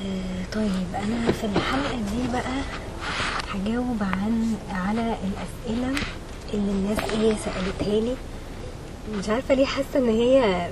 [0.00, 2.60] آه، طيب أنا في الحلقة دي بقى
[3.54, 5.98] هجاوب عن على الأسئلة
[6.54, 8.14] اللي الناس إيه سألتها لي.
[9.18, 10.68] مش عارفة ليه حاسة إن هي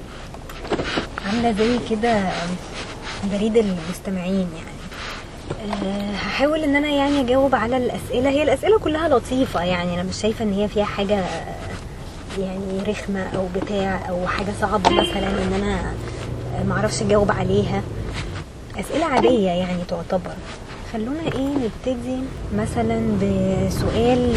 [1.27, 2.29] عاملة زي كده
[3.33, 4.79] بريد المستمعين يعني.
[5.83, 8.31] أه هحاول إن أنا يعني أجاوب على الأسئلة.
[8.31, 9.95] هي الأسئلة كلها لطيفة يعني.
[9.95, 11.24] أنا مش شايفة إن هي فيها حاجة
[12.38, 15.95] يعني رخمة أو بتاع أو حاجة صعبة مثلا إن أنا
[16.69, 17.83] معرفش أجاوب عليها.
[18.80, 20.30] أسئلة عادية يعني تعتبر.
[20.92, 22.19] خلونا إيه نبتدي
[22.57, 24.33] مثلا بسؤال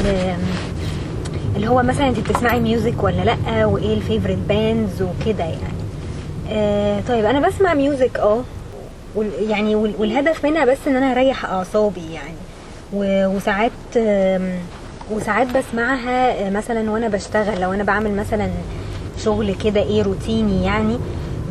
[1.55, 5.81] اللي هو مثلا انت بتسمعي music ولا لأ؟ وإيه ال favorite bands وكده يعني.
[6.51, 8.41] آه طيب أنا بسمع music آه
[9.49, 12.35] يعني وال- والهدف منها بس إن أنا أريح أعصابي يعني.
[13.35, 13.71] وساعات
[15.11, 18.49] وساعات بسمعها آه، مثلا وأنا بشتغل لو أنا بعمل مثلا
[19.23, 20.97] شغل كده إيه روتيني يعني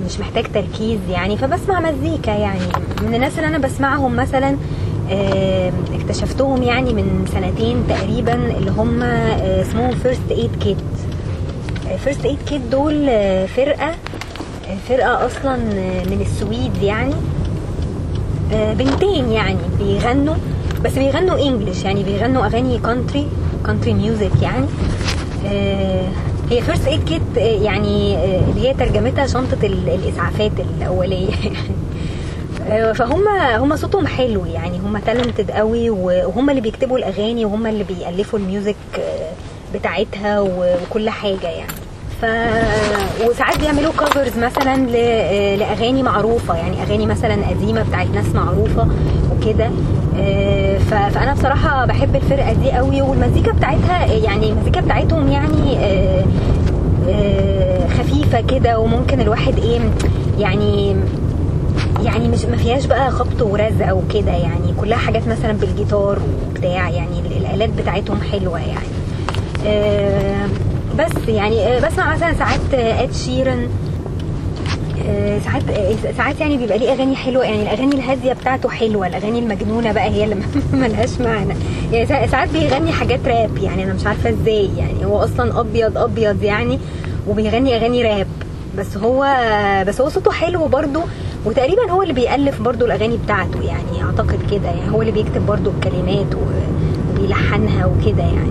[0.07, 2.61] مش محتاج تركيز يعني فبسمع مزيكا يعني.
[3.03, 4.57] من الناس اللي أنا بسمعهم مثلا
[5.95, 10.77] اكتشفتهم يعني من سنتين تقريبا اللي هم آه، اسمهم First Aid Kit
[12.05, 13.95] First Aid Kit دول آه، فرقة
[14.89, 17.15] فرقة أصلا آه، من السويد يعني.
[18.79, 20.35] بنتين يعني بيغنوا
[20.85, 23.27] بس بيغنوا English يعني بيغنوا أغاني country
[23.67, 24.67] country music يعني.
[26.51, 31.31] هي First Aid Kit يعني اللي هي ترجمتها شنطة ال- الإسعافات الأولية.
[32.95, 38.39] فهم هم صوتهم حلو يعني هم talented قوي وهم اللي بيكتبوا الأغاني وهم اللي بيألفوا
[38.39, 38.77] ال music
[39.75, 41.73] بتاعتها وكل حاجة يعني.
[42.21, 42.25] ف
[43.29, 44.93] وساعات بيعملوا covers مثلا ل...
[44.97, 48.89] آه، لأغاني معروفة يعني أغاني مثلا قديمة بتاعت ناس معروفة
[49.33, 49.71] وكده.
[50.19, 50.95] آه، ف...
[50.95, 56.25] فأنا بصراحة بحب الفرقة دي قوي والمزيكا بتاعتها يعني المزيكا بتاعتهم يعني آه،
[57.99, 59.81] خفيفة كده وممكن الواحد إيه
[60.39, 60.97] يعني
[62.05, 66.19] يعني مش ما فيهاش بقى خبط ورزع وكده يعني كلها حاجات مثلا بالجيتار
[66.51, 68.87] وبتاع يعني ال- الآلات بتاعتهم حلوة يعني.
[70.99, 73.69] بس يعني آه، بسمع مثلا ساعات آه، Ed Sheeran
[75.09, 77.45] آه، ساعات آه، ساعات يعني بيبقى ليه أغاني حلوة.
[77.45, 80.37] يعني الأغاني الهادية بتاعته حلوة الأغاني المجنونة بقى هي اللي
[80.73, 81.55] ملهاش معنى.
[81.93, 84.71] يعني سا- ساعات بيغني حاجات راب يعني أنا مش عارفة إزاي.
[84.79, 86.79] يعني هو أصلا أبيض أبيض يعني
[87.29, 88.27] وبيغني أغاني راب.
[88.79, 89.27] بس هو
[89.89, 91.01] بس هو صوته حلو برضه
[91.45, 93.61] وتقريبا هو اللي بيألف برضه الأغاني بتاعته.
[93.63, 94.69] يعني أعتقد كده.
[94.71, 96.27] يعني هو اللي بيكتب برضه الكلمات
[97.15, 98.51] وبيلحنها وكده يعني.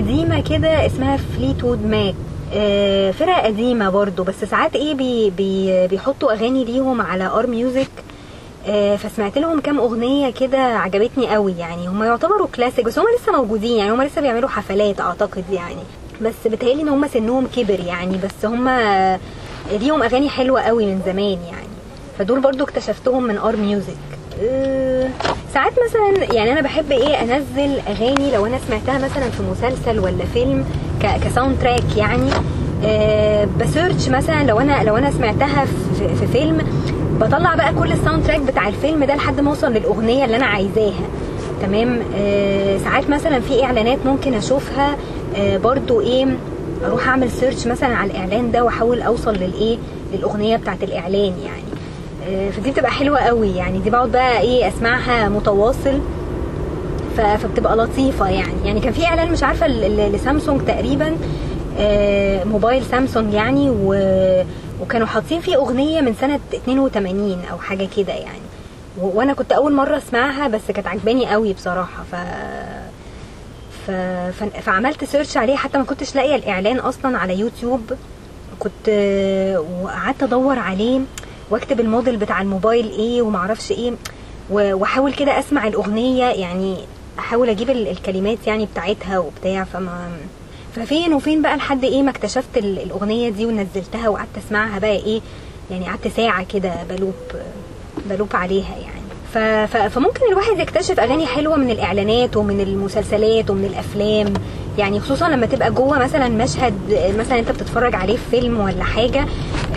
[0.00, 2.14] قديمة كده اسمها Fleetwood Mac
[2.54, 7.90] آه، فرقة قديمة برضو بس ساعات إيه بي بي بيحطوا أغاني ليهم على R music
[8.68, 11.88] آه، فسمعت لهم كام أغنية كده عجبتني قوي يعني.
[11.88, 13.90] هم يعتبروا كلاسيك بس هم لسه موجودين يعني.
[13.92, 15.82] هم لسه بيعملوا حفلات أعتقد يعني.
[16.22, 18.16] بس بتهيألي إن هم سنهم كبر يعني.
[18.24, 18.68] بس هم
[19.72, 21.68] ليهم أغاني حلوة قوي من زمان يعني.
[22.18, 24.09] فدول برضو اكتشفتهم من R music
[25.54, 30.24] ساعات مثلا يعني أنا بحب إيه أنزل أغاني لو أنا سمعتها مثلا في مسلسل ولا
[30.34, 30.64] فيلم
[31.24, 32.30] ك soundtrack يعني.
[32.84, 35.64] أه ب search مثلا لو أنا لو أنا سمعتها
[35.98, 36.58] في, في فيلم
[37.20, 41.04] بطلع بقى كل ال soundtrack بتاع الفيلم ده لحد ما أوصل للأغنية اللي أنا عايزاها.
[41.62, 44.96] تمام؟ أه ساعات مثلا في إعلانات ممكن أشوفها
[45.36, 46.26] أه برضو إيه
[46.86, 49.78] أروح أعمل search مثلا على الإعلان ده وأحاول أوصل للإيه
[50.14, 51.62] للأغنية بتاعت الإعلان يعني.
[51.69, 51.69] آه،
[52.52, 53.56] فدي بتبقى حلوة قوي.
[53.56, 56.00] يعني دي بقعد بقى إيه أسمعها متواصل.
[57.16, 58.52] فبتبقى لطيفة يعني.
[58.64, 59.66] يعني كان في إعلان مش عارفة
[60.08, 61.16] لسامسونج تقريبا
[61.78, 63.70] آه، موبايل سامسونج يعني
[64.80, 68.40] وكانوا حاطين فيه أغنية من سنة 82 أو حاجة كده يعني.
[69.00, 72.02] وأنا كنت أول مرة أسمعها بس كانت عجباني قوي بصراحة.
[72.12, 72.14] ف...
[73.86, 73.90] ف...
[74.60, 77.80] فعملت search عليه حتى ما كنتش لاقية الإعلان أصلا على يوتيوب.
[78.58, 78.88] كنت
[79.82, 81.00] وقعدت أدور عليه.
[81.50, 83.92] واكتب الموديل بتاع الموبايل إيه ومعرفش إيه
[84.50, 86.76] واحاول كده اسمع الاغنية يعني
[87.18, 90.10] احاول أجيب ال- الكلمات يعني بتاعتها وبتاع فما
[90.76, 95.20] ففين وفين بقى لحد إيه ما اكتشفت ال- الاغنية دي ونزلتها وقعدت اسمعها بقى إيه
[95.70, 97.14] يعني قعدت ساعة كده بلوب
[98.10, 99.00] بلوب عليها يعني.
[99.34, 99.38] ف...
[99.38, 99.76] ف...
[99.76, 104.34] فممكن الواحد يكتشف أغاني حلوة من الإعلانات ومن المسلسلات ومن الأفلام
[104.78, 106.74] يعني خصوصا لما تبقى جوه مثلا مشهد
[107.18, 109.26] مثلا أنت بتتفرج عليه في فيلم ولا حاجة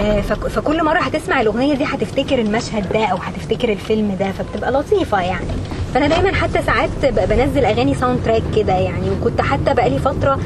[0.01, 4.71] آه، فك- فكل مرة هتسمع الأغنية دي هتفتكر المشهد ده أو هتفتكر الفيلم ده فبتبقى
[4.71, 5.45] لطيفة يعني.
[5.93, 6.89] فأنا دايما حتى ساعات
[7.29, 10.39] بنزل أغاني soundtrack كده يعني وكنت حتى بقالي فترة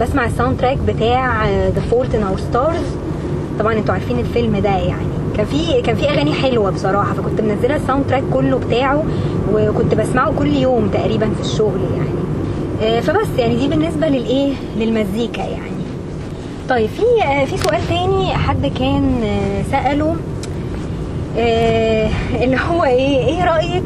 [0.00, 2.84] بسمع ال soundtrack بتاع The Fault in Our Stars
[3.58, 5.14] طبعا أنتوا عارفين الفيلم ده يعني.
[5.36, 9.04] كان في كان في أغاني حلوة بصراحة فكنت منزله ال soundtrack كله بتاعه
[9.52, 12.14] وكنت بسمعه كل يوم تقريبا في الشغل يعني.
[13.00, 15.74] فبس يعني دي بالنسبة للإيه؟ للمزيكا يعني.
[16.68, 20.16] طيب في آه، في سؤال تاني حد كان آه، سأله
[21.38, 22.08] آه،
[22.42, 23.82] اللي هو إيه إيه رأيك؟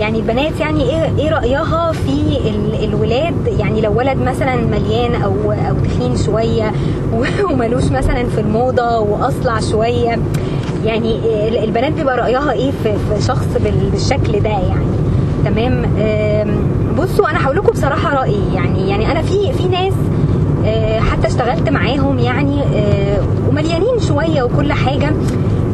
[0.00, 5.32] يعني البنات يعني إيه إيه رأيها في ال- الولاد؟ يعني لو ولد مثلا مليان أو
[5.52, 6.72] أو تخين شوية
[7.14, 10.18] و- وملوش مثلا في الموضة وأصلع شوية
[10.84, 11.14] يعني
[11.48, 12.94] ال- البنات بيبقى رأيها إيه في
[13.26, 14.86] شخص بال- بالشكل ده يعني؟
[15.44, 15.82] تمام؟
[16.98, 18.54] بصوا أنا هقول لكم بصراحة رأيي.
[18.54, 19.92] يعني يعني أنا في في ناس
[20.66, 25.12] آه، حتى اشتغلت معاهم يعني آه، ومليانين شوية وكل حاجة.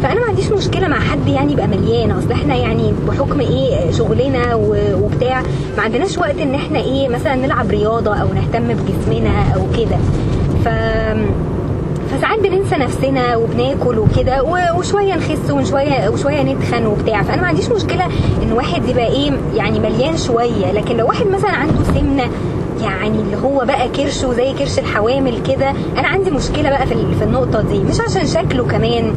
[0.03, 2.11] فأنا ما عنديش مشكلة مع حد يعني يبقى مليان.
[2.11, 4.55] أصل إحنا يعني بحكم إيه شغلنا
[5.03, 5.43] وبتاع
[5.77, 9.97] ما عندناش وقت إن إحنا إيه مثلا نلعب رياضة أو نهتم بجسمنا أو كده.
[10.65, 10.69] ف
[12.17, 14.43] فساعات بننسى نفسنا وبناكل وكده
[14.79, 17.23] وشوية نخس وشويه وشوية نتخن وبتاع.
[17.23, 18.05] فأنا ما عنديش مشكلة
[18.43, 20.73] إن واحد يبقى إيه يعني مليان شوية.
[20.73, 22.25] لكن لو واحد مثلا عنده سمنة
[22.83, 27.25] يعني اللي هو بقى كرشه زي كرش الحوامل كده أنا عندي مشكلة بقى في في
[27.25, 27.79] النقطة دي.
[27.79, 29.15] مش عشان شكله كمان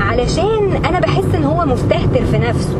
[0.00, 2.76] علشان أنا بحس إن هو مستهتر في نفسه.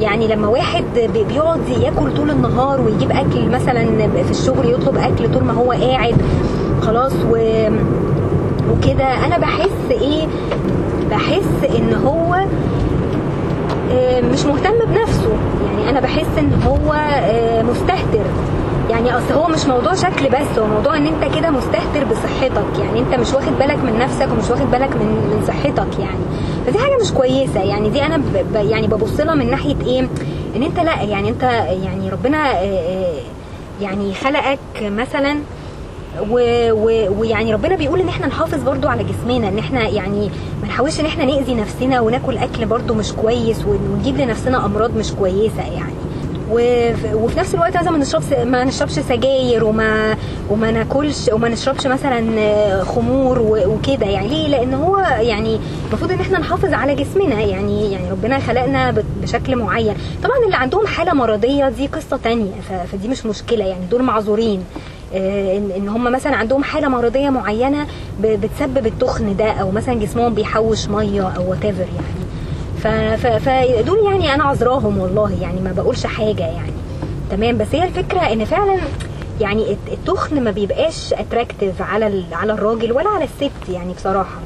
[0.00, 3.84] يعني لما واحد بي- بيقعد ياكل طول النهار ويجيب أكل مثلا
[4.24, 6.14] في الشغل يطلب أكل طول ما هو قاعد
[6.82, 7.36] خلاص و
[8.70, 10.26] وكده أنا بحس إيه؟
[11.10, 12.34] بحس إن هو
[13.92, 15.32] آه، مش مهتم بنفسه.
[15.66, 18.24] يعني أنا بحس إن هو آه، مستهتر.
[18.90, 22.78] يعني أصل هو مش موضوع شكل بس هو موضوع إن أنت كده مستهتر بصحتك.
[22.84, 26.24] يعني أنت مش واخد بالك من نفسك ومش واخد بالك من من صحتك يعني.
[26.66, 27.60] فدي حاجة مش كويسة.
[27.60, 28.20] يعني دي أنا
[28.54, 30.08] يعني ببص لها من ناحية إيه؟
[30.56, 31.42] إن أنت لأ يعني أنت
[31.84, 33.12] يعني ربنا آه،
[33.82, 35.36] يعني خلقك مثلا
[37.18, 40.30] ويعني ربنا بيقول إن إحنا نحافظ برضو على جسمنا إن إحنا يعني
[40.62, 44.96] ما نحاولش إن إحنا نأذي نفسنا وناكل أكل برضو مش كويس ون- ونجيب لنفسنا أمراض
[44.96, 45.94] مش كويسة يعني.
[46.50, 50.16] وف- وفي نفس الوقت لازم ما نشربش ما نشربش سجاير وما
[50.50, 54.28] وما ناكلش وما نشربش مثلا خمور وكده يعني.
[54.28, 59.56] ليه؟ لأن هو يعني المفروض إن إحنا نحافظ على جسمنا يعني يعني ربنا خلقنا بشكل
[59.56, 59.94] معين.
[60.24, 62.52] طبعا اللي عندهم حالة مرضية دي قصة تانية
[62.92, 64.64] فدي مش مشكلة يعني دول معذورين.
[65.14, 67.86] ان إن هم مثلا عندهم حالة مرضية معينة
[68.22, 72.24] بتسبب التخن ده أو مثلا جسمهم بيحوش مية أو what يعني.
[73.38, 76.72] فدول يعني أنا عذراهم والله يعني ما بقولش حاجة يعني.
[77.30, 78.76] تمام؟ بس هي الفكرة إن فعلا
[79.40, 84.38] يعني الت- التخن ما بيبقاش attractive على على الراجل ولا على الست يعني بصراحة.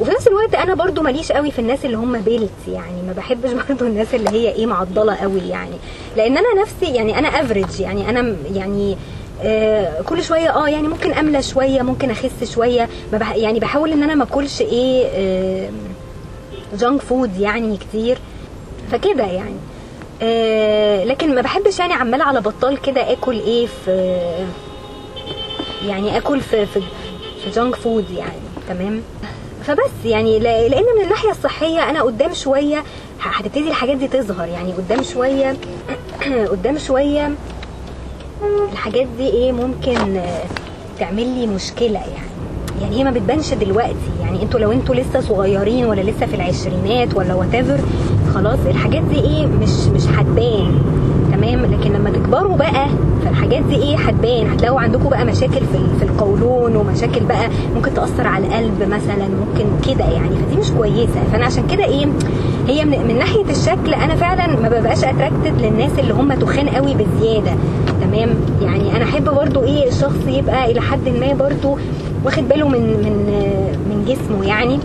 [0.00, 3.50] وفي نفس الوقت أنا برضو ماليش قوي في الناس اللي هم built يعني ما بحبش
[3.68, 5.76] برضو الناس اللي هي إيه معضلة قوي يعني.
[6.16, 8.96] لأن أنا نفسي يعني أنا average يعني أنا يعني
[9.42, 12.88] آه كل شوية آه يعني ممكن أملى شوية ممكن أخس شوية.
[13.12, 15.70] بح يعني بحاول إن أنا ما أكلش إيه
[16.74, 18.18] junk food يعني كتير.
[18.92, 19.56] فكده يعني.
[20.22, 24.16] آه لكن ما بحبش يعني عمال على بطال كده آكل إيه في
[25.86, 26.80] يعني آكل في في,
[27.44, 28.38] في junk food يعني
[28.68, 29.02] تمام؟
[29.64, 32.84] فبس يعني لا- لأن من الناحية الصحية أنا قدام شوية
[33.20, 35.56] هتبتدي الحاجات دي تظهر يعني قدام شوية
[36.52, 37.30] قدام شوية
[38.72, 40.44] الحاجات دي إيه ممكن آه،
[40.98, 42.34] تعمل لي مشكلة يعني.
[42.80, 43.94] يعني هي ما بتبانش دلوقتي.
[44.22, 47.64] يعني أنتوا لو أنتوا لسه صغيرين ولا لسه في العشرينات ولا what
[48.34, 50.93] خلاص الحاجات دي إيه مش مش هتبان.
[51.44, 52.86] تمام؟ لكن لما تكبروا بقى
[53.24, 58.26] فالحاجات دي إيه؟ هتبان هتلاقوا عندكم بقى مشاكل في في القولون ومشاكل بقى ممكن تأثر
[58.26, 59.64] على القلب مثلا ممكن
[59.94, 60.36] كده يعني.
[60.36, 61.20] فدي مش كويسة.
[61.32, 62.06] فأنا عشان كده إيه
[62.68, 66.94] هي من, من ناحية الشكل أنا فعلا ما ببقاش اتراكتد للناس اللي هم تخان قوي
[66.94, 67.52] بزيادة.
[68.00, 68.28] تمام؟
[68.62, 71.78] يعني أنا أحب برضو إيه الشخص يبقى إلى حد ما برضو
[72.24, 73.26] واخد باله من من
[73.90, 74.78] من جسمه يعني.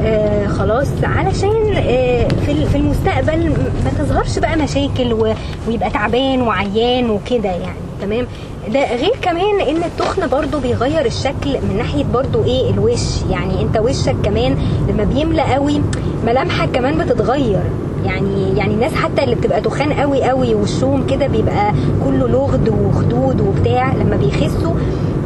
[0.00, 0.88] آه خلاص.
[1.02, 3.48] علشان آه في في المستقبل
[3.84, 5.34] ما تظهرش بقى مشاكل
[5.68, 7.78] ويبقى تعبان وعيان وكده يعني.
[8.02, 8.26] تمام؟
[8.72, 13.22] ده غير كمان إن التخن برضو بيغير الشكل من ناحية برضو إيه؟ الوش.
[13.30, 14.56] يعني أنت وشك كمان
[14.88, 15.80] لما بيملى قوي
[16.26, 17.60] ملامحك كمان بتتغير.
[18.06, 21.72] يعني يعني الناس حتى اللي بتبقى تخان قوي قوي وشهم كده بيبقى
[22.04, 24.72] كله لغد وخدود وبتاع لما بيخسوا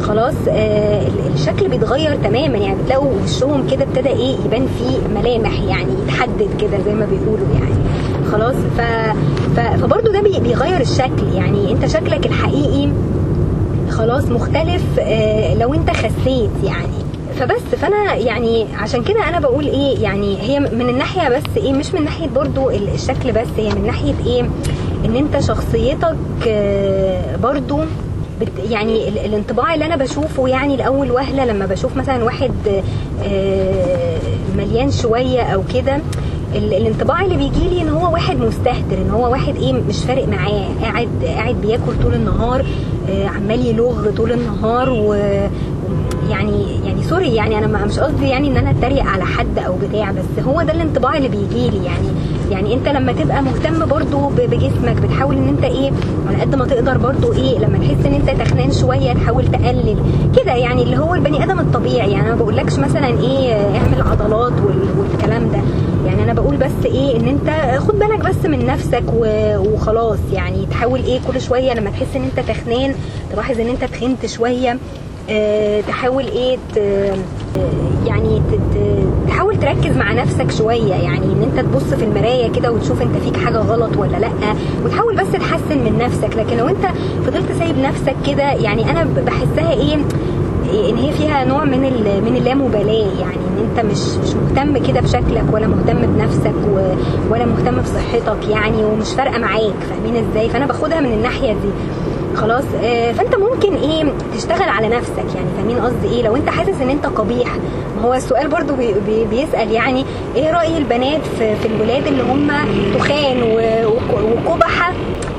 [0.03, 2.59] خلاص آه ال- الشكل بيتغير تماما.
[2.59, 7.47] يعني بتلاقوا وشهم كده ابتدى إيه يبان فيه ملامح يعني يتحدد كده زي ما بيقولوا
[7.55, 7.75] يعني.
[8.33, 8.81] خلاص ف...
[9.57, 9.61] ف...
[9.83, 11.33] فبرضه ده بي- بيغير الشكل.
[11.35, 12.89] يعني أنت شكلك الحقيقي
[13.91, 17.02] خلاص مختلف آه، لو أنت خسيت يعني.
[17.43, 21.95] فبس فأنا يعني عشان كده أنا بقول إيه يعني هي من الناحية بس إيه مش
[21.95, 24.43] من ناحية برضو ال- الشكل بس هي من ناحية إيه
[25.05, 26.17] إن أنت شخصيتك
[26.49, 27.79] آه، برضو
[28.71, 32.53] يعني ال- الانطباع اللي أنا بشوفه يعني لأول وهلة لما بشوف مثلا واحد
[33.25, 34.19] آه،
[34.57, 35.97] مليان شوية أو كده
[36.55, 40.29] ال- الانطباع اللي بيجي لي إن هو واحد مستهتر إن هو واحد إيه مش فارق
[40.29, 42.65] معاه قاعد قاعد بياكل طول النهار
[43.11, 44.91] آه، عمال يلغ طول النهار
[46.33, 50.11] يعني يعني سوري يعني أنا مش قصدي يعني إن أنا أتريق على حد أو بتاع
[50.11, 52.09] بس هو ده الانطباع اللي بيجي لي يعني
[52.51, 55.91] يعني أنت لما تبقى مهتم برضو بجسمك بتحاول إن أنت إيه
[56.29, 59.97] على قد ما تقدر برضو إيه لما تحس إن أنت تخنان شوية تحاول تقلل
[60.37, 62.21] كده يعني اللي هو البني آدم الطبيعي يعني.
[62.27, 65.59] أنا ما بقولكش مثلا إيه اعمل عضلات وال- والكلام ده
[66.07, 66.23] يعني.
[66.23, 70.67] أنا بقول بس إيه إن أنت خد بالك بس من نفسك وخلاص يعني.
[70.71, 72.95] تحاول إيه كل شوية لما تحس إن أنت تخنان
[73.33, 74.79] تلاحظ إن أنت تخنت شوية
[75.89, 77.15] تحاول إيه آه،
[78.07, 78.43] يعني
[79.29, 83.37] تحاول تركز مع نفسك شوية يعني إن أنت تبص في المراية كده وتشوف أنت فيك
[83.37, 84.29] حاجة غلط ولا لأ
[84.85, 86.37] وتحاول بس تحسن من نفسك.
[86.37, 86.87] لكن لو أنت
[87.27, 89.95] فضلت سايب نفسك كده يعني أنا بحسها إيه
[90.91, 91.81] إن هي فيها نوع من
[92.27, 96.55] من اللامبالاة يعني إن أنت مش مش مهتم كده بشكلك ولا مهتم بنفسك
[97.31, 101.69] ولا مهتم بصحتك يعني ومش فارقة معاك فاهمين إزاي؟ فأنا باخدها من الناحية دي.
[102.37, 104.05] خلاص آه، فأنت ممكن إيه
[104.37, 107.57] تشتغل على نفسك يعني فاهمين قصدي إيه؟ لو أنت حاسس إن أنت قبيح.
[107.97, 110.05] ما هو السؤال برضو بي بي بيسأل يعني
[110.37, 112.51] إيه رأي البنات في, في الولاد اللي هم
[112.99, 113.43] تخان
[114.47, 114.93] وقبحة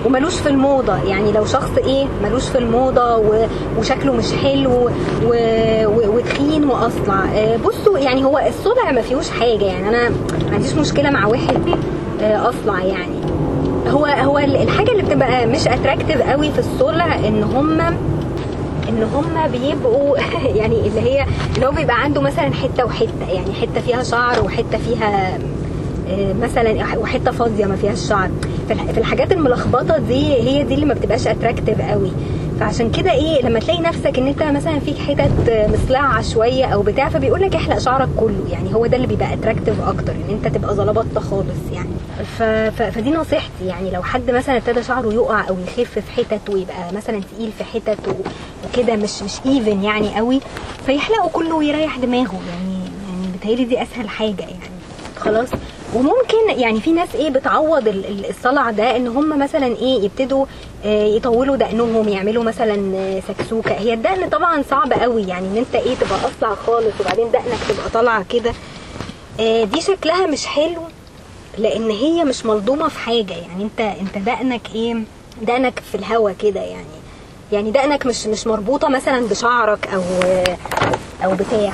[0.05, 3.21] وملوش في الموضة؟ يعني لو شخص إيه ملوش في الموضة
[3.79, 4.89] وشكله مش حلو و-
[5.85, 7.23] و- وتخين وأصلع.
[7.35, 11.57] آه، بصوا يعني هو الصلع ما فيهوش حاجة يعني أنا ما عنديش مشكلة مع واحد
[12.21, 13.22] آه، أصلع يعني.
[13.93, 17.81] هو هو الحاجة اللي بتبقى مش اتراكتيف قوي في الصلع إن هم
[18.89, 20.17] إن هم بيبقوا
[20.59, 24.77] يعني اللي هي اللي هو بيبقى عنده مثلا حتة وحتة يعني حتة فيها شعر وحتة
[24.77, 25.37] فيها
[26.09, 28.29] آه، مثلا وحتة فاضية ما فيهاش شعر.
[28.67, 32.11] في الحاجات الملخبطة دي هي دي اللي ما بتبقاش attractive قوي.
[32.63, 37.09] فعشان كده إيه لما تلاقي نفسك ان انت مثلا فيك حتت مصلعه شوية أو بتاع
[37.09, 38.43] فبيقول لك احلق شعرك كله.
[38.51, 41.89] يعني هو ده اللي بيبقى attractive أكتر إن انت تبقى زلبطه خالص يعني.
[42.37, 42.43] ف...
[42.43, 42.81] ف...
[42.83, 47.21] فدي نصيحتي يعني لو حد مثلا ابتدى شعره يقع أو يخف في حتت ويبقى مثلا
[47.35, 47.97] تقيل في حتت.
[48.65, 50.39] وكده مش مش even يعني قوي
[50.85, 52.73] فيحلقه كله ويريح دماغه يعني.
[53.09, 54.73] يعني بتهيألي دي أسهل حاجة يعني.
[55.17, 55.49] خلاص؟
[55.95, 60.45] وممكن يعني في ناس إيه بتعوض ال- ال- الصلع ده ان هم مثلا إيه يبتدوا
[60.85, 63.71] آه، يطولوا دقنهم يعملوا مثلا آه، سكسوكة.
[63.73, 67.89] هي الدقن طبعا صعب قوي يعني إن أنت إيه تبقى أصلع خالص وبعدين دقنك تبقى
[67.93, 68.53] طالعة كده.
[69.39, 70.81] آه، دي شكلها مش حلو
[71.57, 73.33] لأن هي مش ملضومة في حاجة.
[73.33, 74.95] يعني أنت أنت دقنك إيه
[75.41, 76.85] دقنك في الهوا كده يعني.
[77.51, 80.01] يعني دقنك مش مش مربوطة مثلا بشعرك أو
[81.25, 81.73] أو بتاع.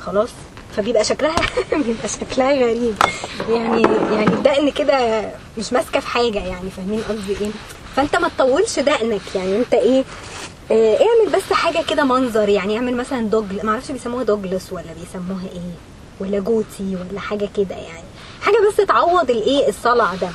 [0.00, 0.30] خلاص؟
[0.76, 1.36] فبيبقى شكلها
[1.86, 2.94] بيبقى شكلها غريب.
[3.50, 3.82] يعني
[4.14, 7.50] يعني الدقن كده مش ماسكة في حاجة يعني فاهمين قصدي إيه؟
[7.96, 10.04] فأنت ما تطولش دقنك يعني أنت إيه؟
[10.70, 14.92] آه، اعمل بس حاجة كده منظر يعني اعمل مثلا دوجل ما أعرفش بيسموها دوجلس ولا
[15.00, 15.70] بيسموها إيه
[16.20, 18.04] ولا جوتي ولا حاجة كده يعني.
[18.42, 20.28] حاجة بس تعوض الإيه؟ الصلع ده.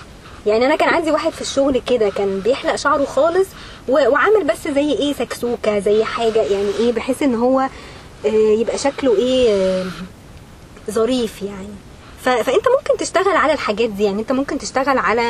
[0.46, 3.48] يعني أنا كان عندي واحد في الشغل كده كان بيحلق شعره خالص
[3.90, 7.60] وعامل بس زي إيه؟ سكسوكة زي حاجة يعني إيه؟ بحيث إن هو
[8.26, 9.86] آه، يبقى شكله إيه؟ آه،
[10.92, 11.68] ظريف يعني.
[12.22, 15.22] فأنت ممكن تشتغل على الحاجات دي يعني أنت ممكن تشتغل على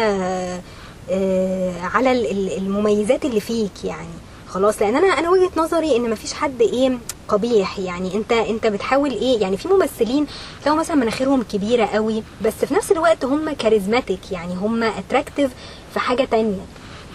[1.12, 4.08] آه، على ال- ال- المميزات اللي فيك يعني.
[4.50, 8.16] خلاص لأن أنا أنا وجهة نظري إن مفيش حد إيه قبيح يعني.
[8.16, 10.26] أنت أنت بتحاول إيه يعني في ممثلين
[10.64, 15.52] تلاقوا مثلا مناخيرهم كبيرة قوي بس في نفس الوقت هم charismatic يعني هم attractive
[15.94, 16.66] في حاجة تانية.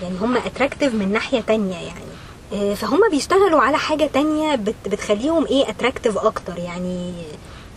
[0.03, 2.09] يعني هم attractive من ناحية تانية يعني.
[2.53, 7.13] آه، فهم بيشتغلوا على حاجة تانية بت بتخليهم إيه attractive أكتر يعني.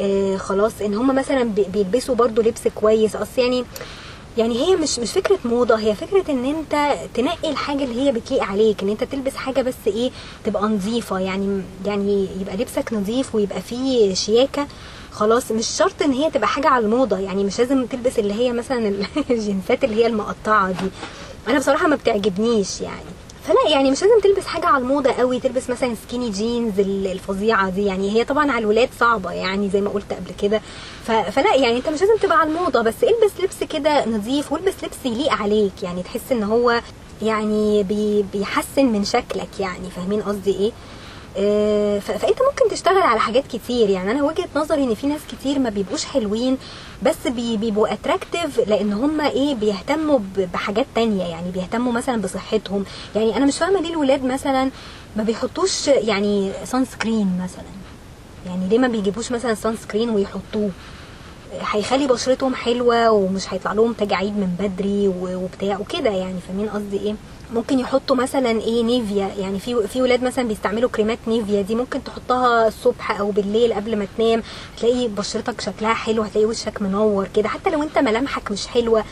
[0.02, 3.16] آه، خلاص إن هم مثلا بي- بيلبسوا برضو لبس كويس.
[3.16, 3.64] أصل يعني
[4.38, 8.44] يعني هي مش مش فكرة موضة هي فكرة إن أنت تنقي الحاجة اللي هي بتليق
[8.44, 10.12] عليك إن أنت تلبس حاجة بس إيه
[10.46, 11.20] تبقى نظيفة.
[11.20, 14.68] يعني يعني يبقى لبسك نظيف ويبقى فيه شياكة
[15.12, 15.52] خلاص.
[15.52, 17.18] مش شرط إن هي تبقى حاجة على الموضة.
[17.18, 18.94] يعني مش لازم تلبس اللي هي مثلا
[19.30, 20.90] الجنسات اللي هي المقطعة دي.
[21.48, 23.06] أنا بصراحة ما بتعجبنيش يعني.
[23.48, 27.70] فلا يعني مش لازم تلبس حاجة على الموضة قوي تلبس مثلا skinny jeans ال- الفظيعة
[27.70, 27.86] دي.
[27.86, 30.62] يعني هي طبعا على الولاد صعبة يعني زي ما قلت قبل كده.
[31.06, 34.98] فلا يعني انت مش لازم تبقى على الموضة بس البس لبس كده نظيف والبس لبس
[35.06, 35.84] يليق عليك.
[35.84, 36.82] يعني تحس ان هو
[37.22, 39.90] يعني بي بيحسن من شكلك يعني.
[39.96, 40.72] فاهمين قصدي إيه؟
[42.02, 43.90] فانت ممكن تشتغل على حاجات كتير.
[43.90, 46.58] يعني أنا وجهة نظري ان في ناس كتير ما بيبقوش حلوين
[47.04, 50.20] بس بي- بيبقوا attractive لأن هم إيه بيهتموا
[50.54, 51.24] بحاجات تانية.
[51.26, 52.86] يعني بيهتموا مثلا بصحتهم.
[53.16, 54.70] يعني أنا مش فاهمة ليه الولاد مثلا
[55.16, 57.66] ما بيحطوش يعني sunscreen مثلا.
[58.46, 60.70] يعني ليه ما بيجيبوش مثلا sunscreen ويحطوه؟
[61.72, 66.10] هيخلي بشرتهم حلوة ومش هيطلع لهم تجاعيد من بدري وبتاع وكده.
[66.10, 67.16] يعني فاهمين قصدي إيه؟
[67.52, 69.32] ممكن يحطوا مثلا إيه نيفيا.
[69.40, 73.96] يعني في في ولاد مثلا بيستعملوا كريمات نيفيا دي ممكن تحطها الصبح أو بالليل قبل
[73.96, 74.44] ما تنام.
[74.78, 77.50] هتلاقي بشرتك شكلها حلو هتلاقي وشك منور كده.
[77.50, 79.04] حتى لو أنت ملامحك مش حلوة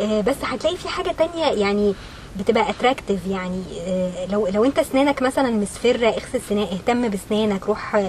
[0.00, 1.94] آه، بس هتلاقي في حاجة تانية يعني
[2.38, 8.02] بتبقى attractive يعني آه، لو لو انت اسنانك مثلا مصفرة اغسل سنانك اهتم باسنانك روح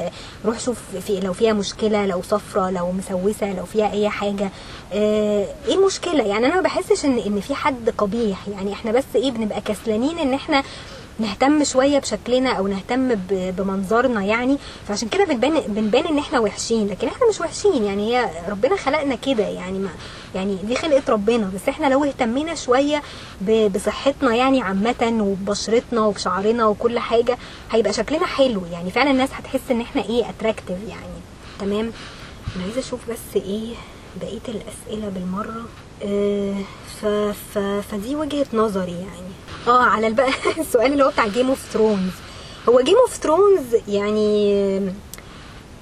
[0.46, 4.50] روح شوف في لو فيها مشكلة لو صفرة لو مسوسة لو فيها أي حاجة.
[4.94, 8.48] آه، إيه المشكلة؟ يعني أنا ما بحسش إن إن في حد قبيح.
[8.48, 10.64] يعني إحنا بس إيه بنبقى كسلانين إن إحنا
[11.20, 14.58] نهتم شوية بشكلنا أو نهتم بمنظرنا يعني.
[14.88, 18.18] فعشان كده بنبان بنبان إن إحنا وحشين لكن إحنا مش وحشين يعني.
[18.18, 19.80] هي ربنا خلقنا كده يعني.
[19.80, 19.90] ما
[20.36, 21.52] يعني دي خلقة ربنا.
[21.56, 23.02] بس إحنا لو اهتمينا شوية
[23.76, 27.38] بصحتنا يعني عامة وببشرتنا وبشعرنا وكل حاجة
[27.72, 28.92] هيبقى شكلنا حلو يعني.
[28.92, 31.18] فعلا الناس هتحس إن إحنا إيه attractive يعني.
[31.60, 31.92] تمام؟
[32.56, 33.74] أنا عايزة أشوف بس إيه
[34.22, 35.66] بقية الأسئلة بالمرة.
[36.04, 36.56] آه
[37.02, 37.06] ف
[37.54, 37.58] ف
[37.92, 39.32] فدي وجهة نظري يعني.
[39.68, 42.12] آه على البقى السؤال اللي هو بتاع Game of Thrones
[42.70, 44.78] هو Game of Thrones يعني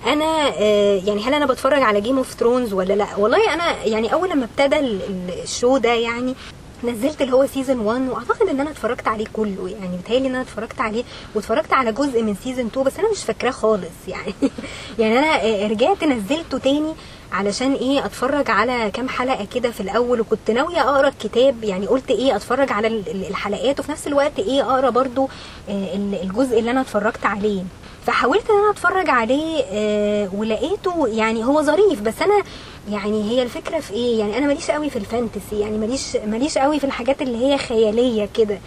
[0.05, 4.13] أنا آه، يعني هل أنا بتفرج على Game of Thrones ولا لأ؟ والله أنا يعني
[4.13, 6.35] أول لما ابتدى ال- ال- ال show ده يعني
[6.83, 9.69] نزلت اللي هو season 1 وأعتقد إن أنا اتفرجت عليه كله.
[9.81, 11.03] يعني بيتهيألي إن أنا اتفرجت عليه
[11.35, 14.33] واتفرجت على جزء من season 2 بس أنا مش فاكراه خالص يعني.
[14.99, 16.93] يعني أنا آه، رجعت نزلته تاني
[17.31, 22.11] علشان إيه اتفرج على كام حلقة كده في الأول وكنت ناوية أقرأ الكتاب يعني قلت
[22.11, 25.29] إيه اتفرج على ال- ال- الحلقات وفي نفس الوقت إيه أقرأ برضو
[25.69, 27.63] آه، ال- الجزء اللي أنا اتفرجت عليه.
[28.05, 32.43] فحاولت إن أنا اتفرج عليه آه ولقيته يعني هو ظريف بس أنا
[32.89, 36.79] يعني هي الفكرة في إيه؟ يعني أنا ماليش قوي في الفانتسي يعني ماليش ماليش قوي
[36.79, 38.57] في الحاجات اللي هي خيالية كده.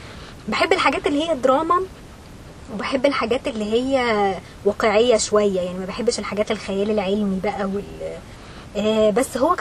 [0.49, 1.81] بحب الحاجات اللي هي دراما
[2.75, 4.35] وبحب الحاجات اللي هي
[4.65, 7.83] واقعية شوية يعني ما بحبش الحاجات الخيال العلمي بقى وال
[9.11, 9.57] بس هو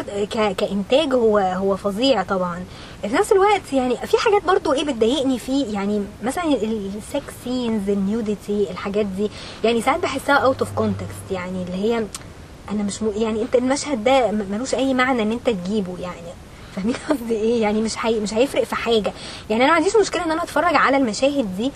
[0.58, 2.64] كإنتاج هو هو فظيع طبعا.
[3.02, 7.89] في نفس الوقت يعني في حاجات برضو إيه بتضايقني فيه يعني مثلا ال sex scenes
[7.89, 9.32] ال nudity الحاجات دي.
[9.64, 12.06] يعني ساعات بحسها out of context يعني اللي هي
[12.72, 13.02] أنا مش.
[13.02, 16.34] يعني أنت المشهد ده ملوش أي معنى إن أنت تجيبه يعني.
[16.76, 18.20] فاهمين قصدي إيه؟ يعني مش هي...
[18.20, 19.14] مش هيفرق في حاجة.
[19.50, 21.72] يعني أنا ما عنديش مشكلة إن أنا أتفرج على المشاهد دي.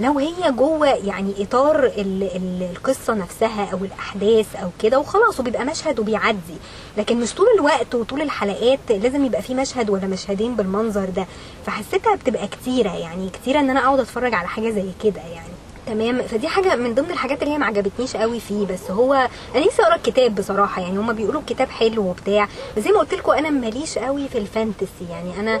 [0.00, 5.64] لو هي جوه يعني إطار ال ال القصة نفسها أو الأحداث أو كده وخلاص وبيبقى
[5.64, 6.56] مشهد وبيعدي.
[6.96, 11.26] لكن مش طول الوقت وطول الحلقات لازم يبقى في مشهد ولا مشهدين بالمنظر ده.
[11.66, 15.48] فحسيتها بتبقى كتيرة يعني كتيرة إن أنا أقعد أتفرج على حاجة زي كده يعني.
[15.86, 18.66] تمام؟ فدي حاجة من ضمن الحاجات اللي هي ما عجبتنيش قوي فيه.
[18.66, 20.98] بس هو أنا نفسي أقرأ الكتاب بصراحة يعني.
[20.98, 22.48] هما بيقولوا الكتاب حلو وبتاع.
[22.78, 25.40] زي ما قلت لكم أنا ماليش قوي في الفانتسي يعني.
[25.40, 25.60] أنا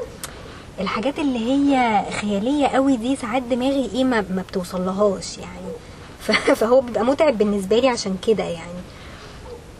[0.80, 5.72] الحاجات اللي هي خيالية قوي دي ساعات دماغي إيه ما, ما بتوصلهاش يعني.
[6.60, 8.78] فهو بيبقى متعب بالنسبة لي عشان كده يعني.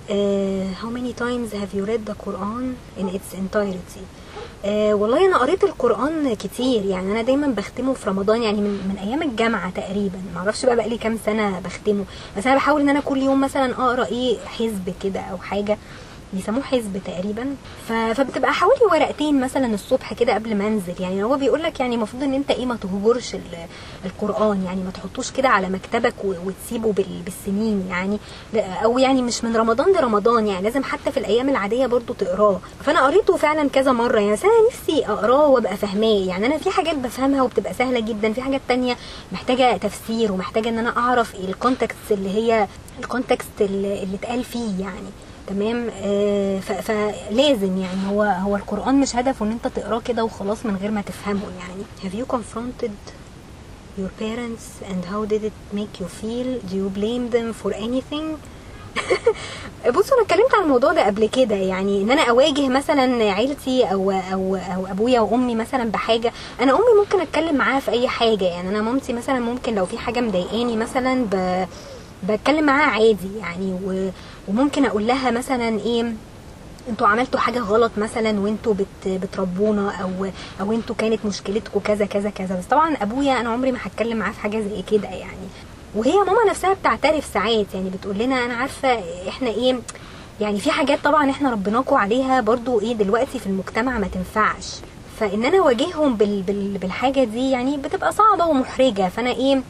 [0.08, 4.02] uh, how many times have you read the Quran in its entirety
[4.64, 7.12] آه والله أنا قريت القرآن كتير يعني.
[7.12, 10.18] أنا دايما بختمه في رمضان يعني من, من أيام الجامعة تقريبا.
[10.34, 12.04] معرفش بقى بقى لي كام سنة بختمه.
[12.36, 15.78] بس أنا بحاول إن أنا كل يوم مثلا أقرأ إيه حزب كده أو حاجة.
[16.32, 17.56] بيسموه حزب تقريبا.
[17.88, 20.94] فبتبقى حوالي ورقتين مثلا الصبح كده قبل ما أنزل.
[21.00, 23.40] يعني هو بيقول لك يعني المفروض إن أنت إيه ما تهجرش ال...
[24.04, 24.64] القرآن.
[24.64, 26.14] يعني ما تحطوش كده على مكتبك.
[26.24, 27.22] وتسيبه بال...
[27.24, 28.18] بالسنين يعني.
[28.84, 30.62] أو يعني مش من رمضان لرمضان يعني.
[30.62, 32.60] لازم حتى في الأيام العادية برضو تقراه.
[32.84, 34.32] فأنا قريته فعلا كذا مرة يعني.
[34.44, 36.26] أنا نفسي أقراه وأبقى فاهماه.
[36.26, 38.32] يعني أنا في حاجات بفهمها وبتبقى سهلة جدا.
[38.32, 38.96] في حاجات تانية
[39.32, 42.66] محتاجة تفسير ومحتاجة إن أنا أعرف ال context اللي هي
[42.98, 45.08] ال context اللي اتقال فيه يعني.
[45.48, 50.76] تمام؟ آه، فلازم يعني هو هو القرآن مش هدفه ان أنت تقراه كده وخلاص من
[50.76, 51.82] غير ما تفهمه يعني.
[52.04, 52.90] Have you confronted
[53.98, 56.48] your parents and how did it make you feel?
[56.70, 58.26] Do you blame them for anything?
[59.96, 64.10] بصوا أنا اتكلمت عن الموضوع ده قبل كده يعني إن أنا أواجه مثلا عيلتي أو
[64.10, 66.32] أو أو أبويا وأمي مثلا بحاجة.
[66.60, 68.68] أنا أمي ممكن أتكلم معاها في أي حاجة يعني.
[68.68, 71.66] أنا مامتي مثلا ممكن لو في حاجة مضايقاني مثلا ب...
[72.28, 74.10] بتكلم معاها عادي يعني و...
[74.48, 76.12] وممكن أقول لها مثلا إيه
[76.88, 80.10] أنتوا عملتوا حاجة غلط مثلا وأنتوا بت بتربونا أو
[80.60, 82.58] أو أنتوا كانت مشكلتكم كذا كذا كذا.
[82.58, 85.48] بس طبعا أبويا أنا عمري ما هتكلم معاه في حاجة زي كده يعني.
[85.94, 89.78] وهي ماما نفسها بتعترف ساعات يعني بتقول لنا أنا عارفة إحنا إيه
[90.40, 94.74] يعني في حاجات طبعا إحنا ربيناكم عليها برضو إيه دلوقتي في المجتمع ما تنفعش.
[95.20, 99.08] فإن أنا أواجههم بال بال بالحاجة دي يعني بتبقى صعبة ومحرجة.
[99.08, 99.62] فأنا إيه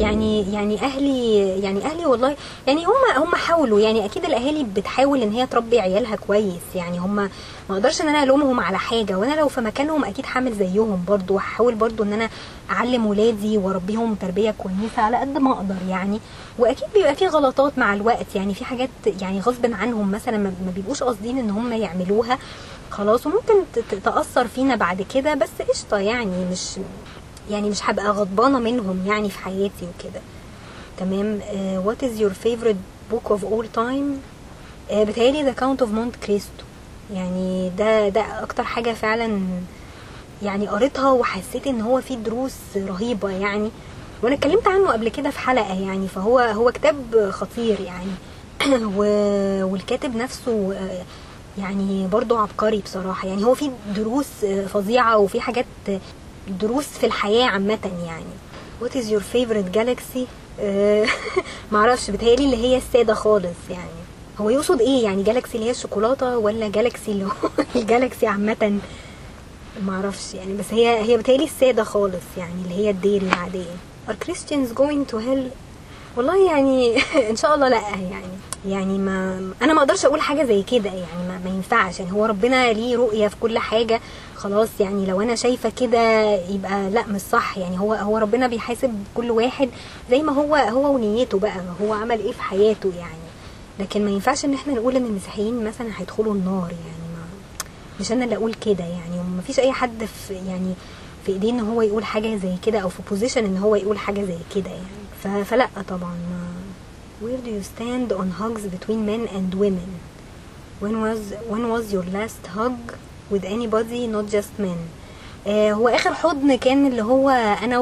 [0.00, 5.32] يعني يعني أهلي يعني أهلي والله يعني هم هم حاولوا يعني أكيد الأهالي بتحاول إن
[5.32, 7.28] هي تربي عيالها كويس يعني هم ما
[7.70, 11.74] أقدرش إن أنا ألومهم على حاجة وأنا لو في مكانهم أكيد هعمل زيهم برضو وهحاول
[11.74, 12.28] برضو إن أنا
[12.70, 16.20] أعلم ولادي وأربيهم تربية كويسة على قد ما أقدر يعني.
[16.58, 21.02] وأكيد بيبقى في غلطات مع الوقت يعني في حاجات يعني غصب عنهم مثلا ما بيبقوش
[21.02, 22.38] قاصدين إن هم يعملوها
[22.90, 26.78] خلاص وممكن ت- ت- تأثر فينا بعد كده بس قشطة يعني مش
[27.50, 30.20] يعني مش هبقى غضبانة منهم يعني في حياتي وكده.
[30.98, 31.40] تمام؟
[32.02, 34.18] is your favorite book of all time
[34.90, 36.64] uh, بتهيألي The Count of Monte Cristo.
[37.14, 39.40] يعني ده ده أكتر حاجة فعلا
[40.42, 43.70] يعني قريتها وحسيت إن هو فيه دروس رهيبة يعني.
[44.22, 48.12] وأنا اتكلمت عنه قبل كده في حلقة يعني فهو هو كتاب خطير يعني.
[49.70, 51.02] والكاتب نفسه آه،
[51.58, 53.28] يعني برضو عبقري بصراحة.
[53.28, 55.66] يعني هو فيه دروس آه، فظيعة وفي حاجات
[56.48, 58.24] دروس في الحياة عامة يعني.
[58.82, 60.26] Is your favorite galaxy؟
[60.60, 61.06] آه،
[61.72, 64.02] معرفش بتهيألي اللي هي السادة خالص يعني.
[64.40, 67.30] هو يقصد إيه يعني؟ جالاكسي اللي هي الشوكولاتة ولا جالاكسي اللي هو
[67.76, 68.78] الجالاكسي عامة؟
[69.82, 70.56] معرفش يعني.
[70.56, 73.76] بس هي هي بتهيألي السادة خالص يعني اللي هي الديري العادية.
[74.08, 75.50] Are Christians going to hell؟
[76.16, 76.96] والله يعني
[77.30, 78.32] إن شاء الله لأ يعني.
[78.68, 82.12] يعني ما أنا ما أقدرش أقول حاجة زي كده يعني ما, ما ينفعش يعني.
[82.12, 84.00] هو ربنا ليه رؤية في كل حاجة؟
[84.42, 87.58] خلاص يعني لو أنا شايفة كده يبقى لأ مش صح.
[87.58, 89.68] يعني هو هو ربنا بيحاسب كل واحد
[90.10, 93.22] زي ما هو هو ونيته بقى هو عمل إيه في حياته يعني.
[93.78, 97.24] لكن ما ينفعش إن إحنا نقول إن المسيحيين مثلا هيدخلوا النار يعني ما
[98.00, 99.20] مش أنا اللي أقول كده يعني.
[99.20, 100.74] وما فيش أي حد في يعني
[101.26, 104.24] في إيديه إن هو يقول حاجة زي كده أو في بوزيشن إن هو يقول حاجة
[104.24, 105.44] زي كده يعني.
[105.44, 106.52] فلأ طبعا ما
[107.22, 109.90] Where do you stand on hugs between men and women?
[110.82, 111.20] When was
[111.52, 112.78] when was your last hug
[113.30, 114.78] with anybody not just men?
[115.46, 117.30] آه هو آخر حضن كان اللي هو
[117.64, 117.78] أنا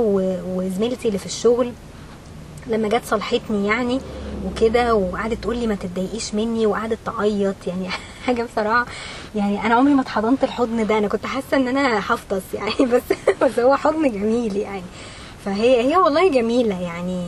[0.47, 1.73] وزميلتي اللي في الشغل.
[2.67, 4.01] لما جت صالحتني يعني
[4.47, 7.89] وكده وقعدت تقول لي ما تتضايقيش مني وقعدت تعيط يعني
[8.27, 8.87] حاجة بصراحة.
[9.35, 10.99] يعني أنا عمري ما اتحضنت الحضن ده.
[10.99, 13.03] أنا كنت حاسة إن أنا هفطس يعني بس
[13.43, 14.83] بس هو حضن جميل يعني.
[15.45, 17.27] فهي هي والله جميلة يعني.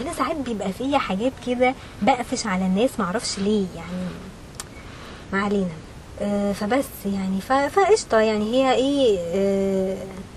[0.00, 4.08] أنا ساعات بيبقى فيا حاجات كده بقفش على الناس معرفش ليه يعني.
[5.32, 5.68] ما علينا.
[6.52, 9.96] فبس يعني ف- فقشطة يعني هي إيه آه،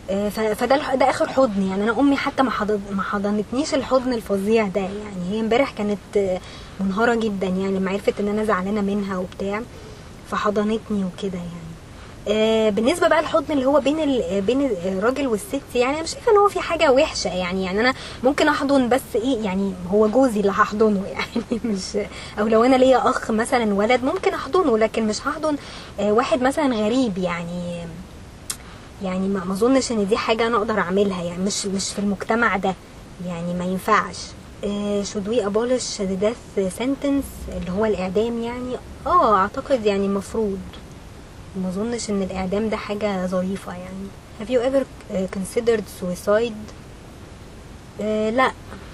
[0.10, 1.84] آه، فده ده آخر حضن يعني.
[1.84, 5.30] أنا أمي حتى ما ما حضنتنيش الحضن الفظيع ده يعني.
[5.32, 6.40] هي امبارح كانت آه،
[6.80, 9.62] منهارة جدا يعني لما عرفت إن أنا زعلانة منها وبتاع
[10.32, 11.50] فحضنتني وكده يعني.
[11.50, 11.67] آه،
[12.70, 16.38] بالنسبة بقى الحضن اللي هو بين ال- بين الراجل والست يعني أنا مش شايفة إن
[16.38, 20.52] هو في حاجة وحشة يعني يعني أنا ممكن أحضن بس إيه يعني هو جوزي اللي
[20.52, 21.98] هحضنه يعني مش
[22.40, 25.56] أو لو أنا ليا أخ مثلا ولد ممكن أحضنه لكن مش هحضن
[26.00, 27.78] آه، واحد مثلا غريب يعني
[29.04, 32.76] يعني ما أظنش إن دي حاجة أنا أقدر أعملها يعني مش مش في المجتمع ده
[33.28, 34.18] يعني ما ينفعش.
[34.64, 38.76] آه، should we abolish the death sentence اللي هو الإعدام يعني؟
[39.08, 40.58] آه أعتقد يعني المفروض
[41.56, 44.08] ما اظنش ان الاعدام ده حاجة ظريفة يعني.
[44.42, 46.72] Have you ever uh, considered suicide?
[48.02, 48.52] آه لا.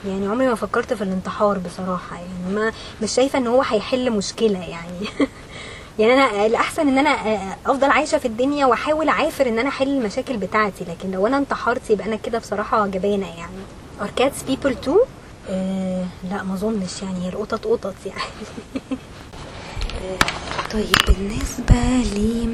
[0.08, 2.56] يعني عمري ما فكرت في الانتحار بصراحة يعني.
[2.56, 5.08] ما مش شايفة ان هو هيحل مشكلة يعني.
[6.00, 9.88] يعني أنا الأحسن إن أنا آه، أفضل عايشة في الدنيا وأحاول أعافر إن أنا أحل
[9.88, 10.84] المشاكل بتاعتي.
[10.84, 13.58] لكن لو أنا انتحرت يبقى أنا كده بصراحة جبانة يعني.
[14.02, 15.00] Are cats people too?
[15.50, 17.26] آه لا ما اظنش يعني.
[17.26, 18.22] هي القطط قطط يعني.
[20.74, 22.48] طيب بالنسبة لي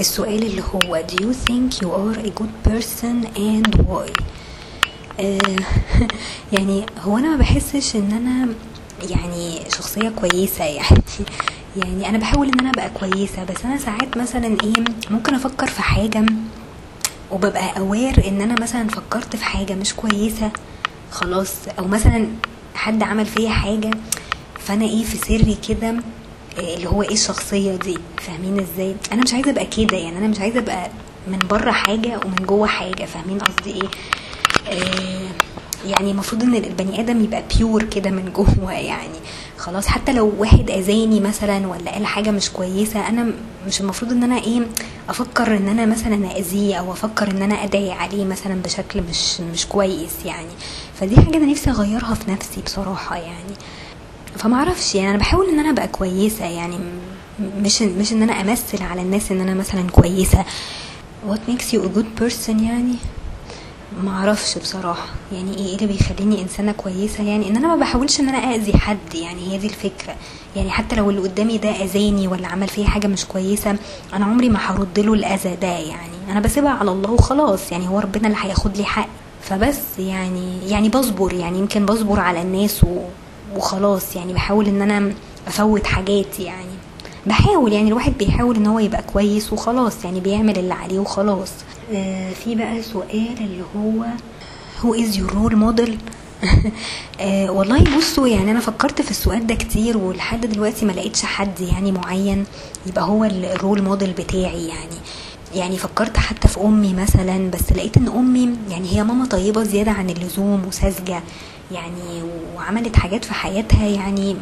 [0.00, 4.12] السؤال اللي هو do you think you are a good person and why
[5.20, 5.56] آه،
[6.52, 8.48] يعني هو أنا ما بحسش إن أنا
[9.10, 11.02] يعني شخصية كويسة يعني.
[11.84, 15.82] يعني أنا بحاول إن أنا أبقى كويسة بس أنا ساعات مثلا إيه ممكن أفكر في
[15.82, 16.26] حاجة
[17.30, 20.50] وببقى اوير إن أنا مثلا فكرت في حاجة مش كويسة
[21.10, 21.52] خلاص.
[21.78, 22.28] أو مثلا
[22.74, 23.90] حد عمل فيا حاجة
[24.58, 25.94] فأنا إيه في سري كده
[26.58, 30.40] اللي هو إيه الشخصية دي؟ فاهمين إزاي؟ أنا مش عايزة أبقى كده يعني أنا مش
[30.40, 30.90] عايزة أبقى
[31.28, 33.88] من بره حاجة ومن جوه حاجة فاهمين قصدي إيه؟
[34.68, 35.28] آه،
[35.86, 39.18] يعني المفروض إن البني آدم يبقى بيور كده من جوه يعني.
[39.58, 43.32] خلاص حتى لو واحد آذاني مثلا ولا قال حاجة مش كويسة أنا
[43.66, 44.60] مش المفروض إن أنا إيه
[45.08, 49.66] أفكر إن أنا مثلا أذيه أو أفكر إن أنا ادعي عليه مثلا بشكل مش مش
[49.66, 50.52] كويس يعني.
[51.00, 53.54] فدي حاجة أنا نفسي أغيرها في نفسي بصراحة يعني.
[54.38, 56.78] فما أعرفش يعني أنا بحاول إن أنا أبقى كويسة يعني
[57.40, 60.44] مش مش إن أنا أمثل على الناس إن أنا مثلا كويسة.
[61.28, 62.94] What makes you a good person يعني؟
[64.02, 65.06] ما أعرفش بصراحة.
[65.32, 69.14] يعني إيه اللي بيخليني إنسانة كويسة؟ يعني إن أنا ما بحاولش إن أنا اذي حد
[69.14, 70.14] يعني هي دي الفكرة.
[70.56, 73.76] يعني حتى لو اللي قدامي ده أذاني ولا عمل فيا حاجة مش كويسة
[74.12, 76.30] أنا عمري ما هرد له الأذى ده يعني.
[76.30, 79.08] أنا بسيبها على الله وخلاص يعني هو ربنا اللي هياخد لي حقي
[79.42, 82.98] فبس يعني يعني بصبر يعني يمكن بصبر على الناس و
[83.56, 85.12] وخلاص يعني بحاول إن أنا
[85.46, 86.78] أفوت حاجات يعني.
[87.26, 91.50] بحاول يعني الواحد بيحاول إن هو يبقى كويس وخلاص يعني بيعمل اللي عليه وخلاص.
[91.94, 94.04] آه في بقى سؤال اللي هو
[94.94, 95.90] is your role model
[97.20, 101.60] آه والله بصوا يعني أنا فكرت في السؤال ده كتير ولحد دلوقتي ما لقيتش حد
[101.60, 102.44] يعني معين
[102.86, 104.96] يبقى هو الرول موديل بتاعي يعني.
[105.54, 109.90] يعني فكرت حتى في أمي مثلا بس لقيت إن أمي يعني هي ماما طيبة زيادة
[109.90, 111.22] عن اللزوم وساذجة.
[111.72, 112.22] يعني
[112.56, 114.36] وعملت حاجات في حياتها يعني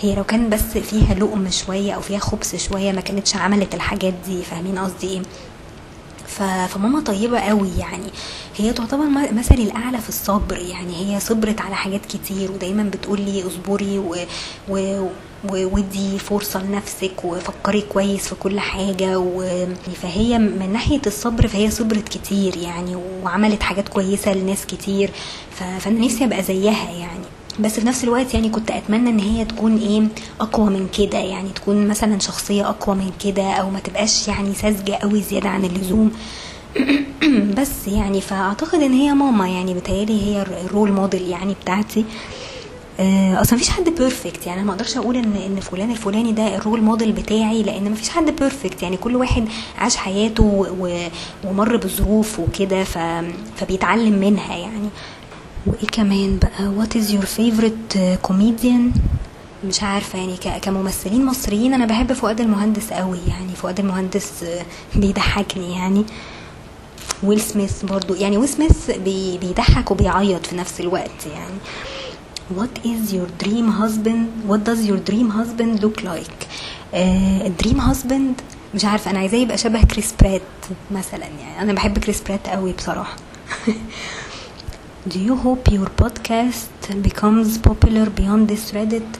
[0.00, 4.14] هي لو كان بس فيها لقم شوية أو فيها خبز شوية ما كانتش عملت الحاجات
[4.26, 5.22] دي فاهمين قصدي إيه؟
[6.38, 8.06] فماما طيبة قوي يعني.
[8.56, 10.96] هي تعتبر مثلي الأعلى في الصبر يعني.
[10.96, 14.16] هي صبرت على حاجات كتير ودايما بتقول لي اصبري و...
[14.68, 15.06] و...
[15.52, 19.66] ودي فرصة لنفسك وفكري كويس في كل حاجة و...
[20.02, 25.10] فهي من ناحية الصبر فهي صبرت كتير يعني وعملت حاجات كويسة لناس كتير.
[25.50, 25.62] ف...
[25.62, 27.31] فأنا نفسي أبقى زيها يعني.
[27.60, 30.02] بس في نفس الوقت يعني كنت أتمنى إن هي تكون إيه
[30.40, 34.92] أقوى من كده يعني تكون مثلا شخصية أقوى من كده أو ما تبقاش يعني ساذجة
[34.92, 36.12] قوي زيادة عن اللزوم.
[37.58, 42.04] بس يعني فأعتقد إن هي ماما يعني بتهيالي هي ال role model يعني بتاعتي.
[43.00, 46.56] آه، أصلا مفيش حد perfect يعني أنا ما أقدرش أقول ان إن فلان الفلاني ده
[46.56, 50.66] ال role model بتاعي لأن مفيش حد perfect يعني كل واحد عاش حياته
[51.44, 52.84] ومر بظروف وكده
[53.56, 54.88] فبيتعلم منها يعني.
[55.66, 58.92] وإيه كمان بقى؟ What is your favorite comedian
[59.64, 64.62] مش عارفة يعني كممثلين مصريين أنا بحب فؤاد المهندس قوي يعني فؤاد المهندس آه،
[64.94, 66.04] بيضحكني يعني.
[67.22, 71.54] ويل سميث برضو يعني ويل سميث بي بيضحك وبيعيط في نفس الوقت يعني.
[72.58, 74.50] What is your dream husband?
[74.50, 76.46] What does your dream husband look like?
[77.62, 78.40] dream husband
[78.74, 80.42] مش عارفة أنا عايزاه يبقى شبه كريس برات
[80.90, 81.62] مثلا يعني.
[81.62, 83.16] أنا بحب كريس برات قوي بصراحة.
[85.08, 89.18] Do you hope your podcast becomes popular beyond this subreddit?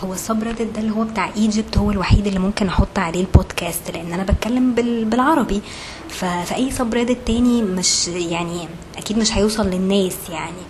[0.00, 3.90] هو ال subreddit ده اللي هو بتاع Egypt هو الوحيد اللي ممكن أحط عليه البودكاست
[3.90, 4.74] لأن أنا بتكلم
[5.10, 5.62] بالعربي.
[6.08, 10.62] فأي subreddit تاني مش يعني أكيد مش هيوصل للناس يعني.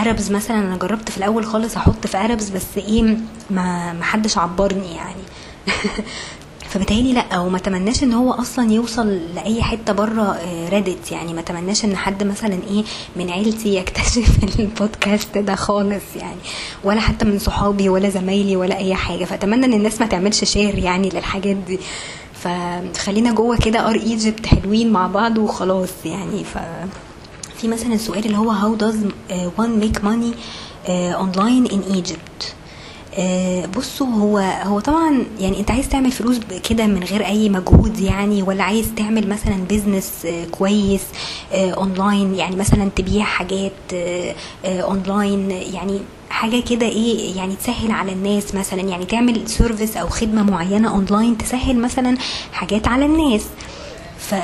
[0.00, 3.02] Arabs مثلا أنا جربت في الأول خالص أحط في Arabs بس إيه
[3.50, 5.22] ما ما حدش عبرني يعني.
[6.70, 11.84] فبتهيألي لا وما تمناش إن هو أصلا يوصل لأي حتة بره Reddit يعني ما تمناش
[11.84, 12.84] إن حد مثلا إيه
[13.16, 16.40] من عيلتي يكتشف البودكاست ده خالص يعني
[16.84, 19.24] ولا حتى من صحابي ولا زمايلي ولا أي حاجة.
[19.24, 21.78] فأتمنى إن الناس ما تعملش share يعني للحاجات دي.
[22.34, 26.44] فخلينا جوه كده r Egypt حلوين مع بعض وخلاص يعني.
[26.44, 26.58] ف
[27.56, 28.96] في مثلا السؤال اللي هو how does
[29.58, 30.34] one make money
[30.86, 32.59] uh, online in Egypt
[33.18, 38.00] آه، بصوا هو هو طبعا يعني أنت عايز تعمل فلوس كده من غير أي مجهود
[38.00, 41.02] يعني ولا عايز تعمل مثلا business آه، كويس
[41.52, 43.72] اونلاين آه، يعني مثلا تبيع حاجات
[44.64, 50.42] اونلاين يعني حاجة كده إيه يعني تسهل على الناس مثلا يعني تعمل service أو خدمة
[50.42, 52.16] معينة اونلاين تسهل مثلا
[52.52, 53.46] حاجات على الناس.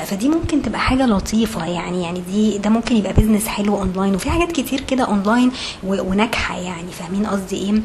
[0.05, 4.29] فدي ممكن تبقى حاجة لطيفة يعني يعني دي ده ممكن يبقى business حلو اونلاين وفي
[4.29, 5.51] حاجات كتير كده اونلاين
[5.83, 7.81] وناجحة يعني فاهمين قصدي إيه؟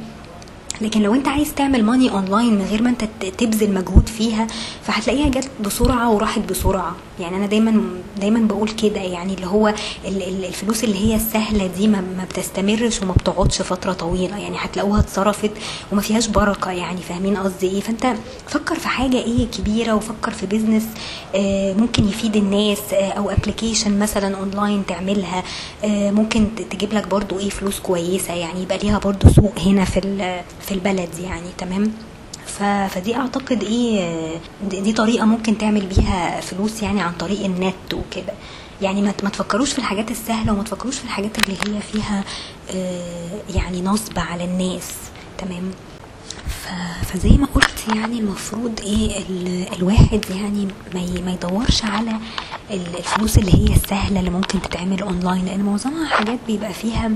[0.83, 3.05] لكن لو انت عايز تعمل money online من غير ما انت
[3.39, 4.47] تبذل مجهود فيها
[4.83, 6.97] فهتلاقيها جت بسرعة وراحت بسرعة.
[7.21, 7.83] يعني أنا دايما
[8.21, 9.01] دايما بقول كده.
[9.01, 9.75] يعني اللي هو
[10.07, 14.39] الفلوس اللي هي السهلة دي ما بتستمرش وما بتقعدش فترة طويلة.
[14.39, 15.51] يعني هتلاقوها اتصرفت
[15.93, 16.71] وما فيهاش بركة.
[16.71, 18.15] يعني فاهمين قصدي إيه؟ فأنت
[18.47, 20.85] فكر في حاجة إيه كبيرة وفكر في business
[21.35, 25.43] آه، ممكن يفيد الناس آه، أو application مثلا اونلاين تعملها
[25.85, 28.35] آه، ممكن تجيب لك برضو إيه فلوس كويسة.
[28.35, 30.01] يعني يبقى ليها برضو سوق هنا في
[30.61, 31.93] في البلد يعني تمام؟
[32.89, 34.19] فدي أعتقد إيه
[34.71, 38.33] دي طريقة ممكن تعمل بيها فلوس يعني عن طريق النت وكده.
[38.83, 42.25] يعني ما تفكروش في الحاجات السهلة وما تفكروش في الحاجات اللي هي فيها
[42.71, 44.93] آه، يعني نصب على الناس
[45.39, 45.71] تمام؟
[47.03, 49.25] فزي ما قلت يعني المفروض إيه
[49.77, 50.69] الواحد يعني
[51.25, 52.13] ما يدورش على
[52.71, 57.11] الفلوس اللي هي السهلة اللي ممكن تتعمل أونلاين لأن معظمها حاجات بيبقى فيها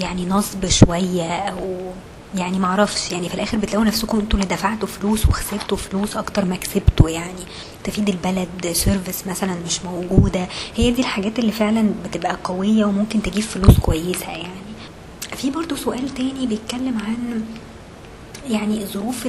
[0.00, 1.92] يعني نصب شوية أو
[2.34, 6.56] يعني معرفش يعني في الآخر بتلاقوا نفسكم أنتوا اللي دفعتوا فلوس وخسرتوا فلوس أكتر ما
[6.56, 7.42] كسبتوا يعني
[7.84, 10.46] تفيد البلد service مثلا مش موجودة.
[10.76, 14.60] هي دي الحاجات اللي فعلا بتبقى قوية وممكن تجيب فلوس كويسة يعني.
[15.36, 17.42] في برضو سؤال تاني بيتكلم عن
[18.50, 19.26] يعني ظروف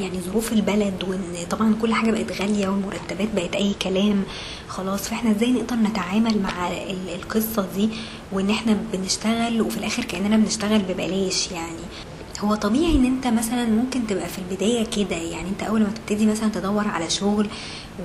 [0.00, 4.22] يعني ظروف البلد وإن طبعا كل حاجة بقت غالية والمرتبات بقت أي كلام.
[4.68, 6.68] خلاص فإحنا إزاي نقدر نتعامل مع
[7.14, 7.88] القصة دي
[8.32, 11.78] وإن إحنا بنشتغل وفي الآخر كأننا بنشتغل ببلاش يعني؟
[12.40, 16.26] هو طبيعي إن أنت مثلا ممكن تبقى في البداية كده يعني أنت أول ما تبتدي
[16.26, 17.48] مثلا تدور على شغل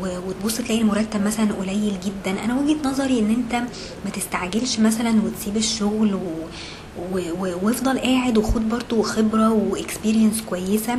[0.02, 2.44] وتبص تلاقي المرتب مثلا قليل جدا.
[2.46, 3.56] أنا وجهة نظري إن أنت
[4.06, 6.20] ما تستعجلش مثلا وتسيب الشغل و...
[7.64, 10.98] وافضل قاعد وخد برضو خبرة و experience كويسة.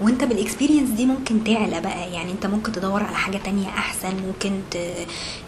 [0.00, 2.12] وانت بال experience دي ممكن تعلى بقى.
[2.12, 4.60] يعني انت ممكن تدور على حاجة تانية أحسن ممكن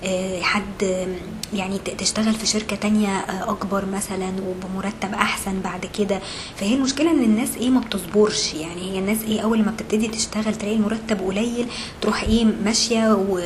[0.04, 1.06] آه، حد
[1.54, 6.20] يعني تشتغل في شركة تانية آه، أكبر مثلا وبمرتب أحسن بعد كده.
[6.56, 8.54] فهي المشكلة إن الناس إيه ما بتصبرش.
[8.54, 11.66] يعني هي الناس إيه أول ما بتبتدي تشتغل تلاقي المرتب قليل
[12.00, 13.40] تروح إيه ماشية و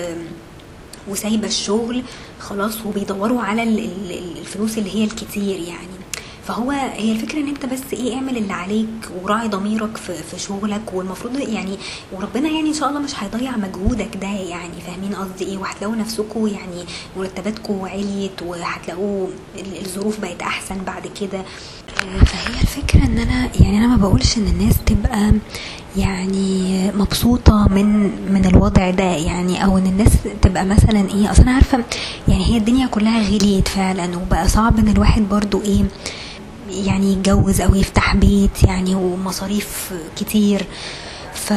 [1.08, 2.02] وسايبة الشغل
[2.40, 5.93] خلاص وبيدوروا على الفلوس اللي هي الكتير يعني.
[6.46, 8.88] فهو هي الفكرة إن أنت بس إيه اعمل اللي عليك
[9.22, 11.78] وراعي ضميرك في, في شغلك والمفروض يعني
[12.12, 16.46] وربنا يعني إن شاء الله مش هيضيع مجهودك ده يعني فاهمين قصدي إيه؟ وهتلاقوا نفسكم
[16.46, 16.84] يعني
[17.16, 19.26] مرتباتكم عليت وهتلاقوا
[19.80, 21.42] الظروف بقت أحسن بعد كده.
[22.26, 25.32] فهي الفكرة إن أنا يعني أنا ما بقولش إن الناس تبقى
[25.96, 27.86] يعني مبسوطة من
[28.32, 31.84] من الوضع ده يعني أو إن الناس تبقى مثلا إيه أصل أنا عارفة
[32.28, 35.84] يعني هي الدنيا كلها غليت فعلا وبقى صعب إن الواحد برضو إيه
[36.70, 40.66] يعني يتجوز أو يفتح بيت يعني ومصاريف كتير.
[41.34, 41.52] ف...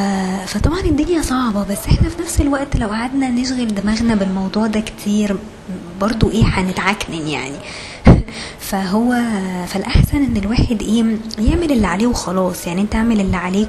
[0.46, 5.36] فطبعا الدنيا صعبة بس إحنا في نفس الوقت لو قعدنا نشغل دماغنا بالموضوع ده كتير
[6.00, 7.56] برضو إيه هنتعكنن يعني.
[8.68, 9.14] فهو
[9.66, 11.04] فالأحسن إن الواحد إيه
[11.38, 12.66] يعمل اللي عليه وخلاص.
[12.66, 13.68] يعني أنت اعمل اللي عليك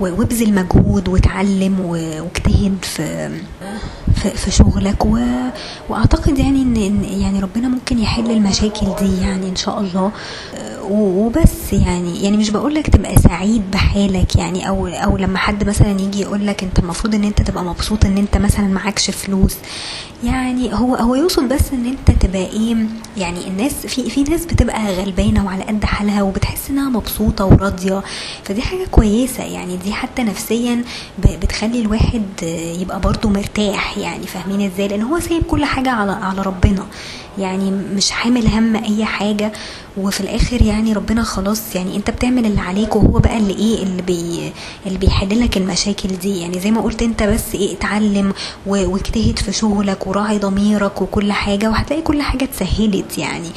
[0.00, 3.30] وابذل مجهود وتعلم واجتهد في
[4.34, 5.18] في شغلك و...
[5.88, 10.10] وأعتقد يعني إن يعني ربنا ممكن يحل المشاكل دي يعني إن شاء الله.
[10.90, 14.68] وبس يعني يعني مش بقول لك تبقى سعيد بحالك يعني.
[14.68, 18.18] أو أو لما حد مثلا يجي يقول لك أنت المفروض إن أنت تبقى مبسوط إن
[18.18, 19.54] أنت مثلا معكش فلوس.
[20.24, 22.76] يعني هو هو يقصد بس إن أنت تبقى إيه
[23.16, 28.02] يعني الناس في في ناس بتبقى غلبانة وعلى قد حالها وبتحس إنها مبسوطة وراضية.
[28.44, 30.84] فدي حاجة كويسة يعني دي حتى نفسيا
[31.18, 32.22] بتخلي الواحد
[32.80, 36.86] يبقى برضه مرتاح يعني فاهمين إزاي؟ لأن هو سايب كل حاجة على على ربنا.
[37.38, 39.52] يعني مش حامل هم أي حاجة
[39.96, 44.02] وفي الآخر يعني ربنا خلاص يعني أنت بتعمل اللي عليك وهو بقى اللي إيه اللي
[44.02, 44.52] بي
[44.86, 46.40] اللي بيحل لك المشاكل دي.
[46.40, 48.32] يعني زي ما قلت أنت بس إيه اتعلم
[48.66, 53.48] واجتهد في شغلك وراعي ضميرك وكل حاجة وهتلاقي كل حاجة اتسهلت يعني.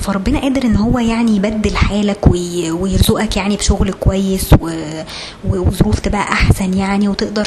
[0.00, 2.26] فربنا قادر إن هو يعني يبدل حالك
[2.70, 4.50] ويرزقك يعني بشغل كويس
[5.44, 7.44] وظروف تبقى أحسن يعني وتقدر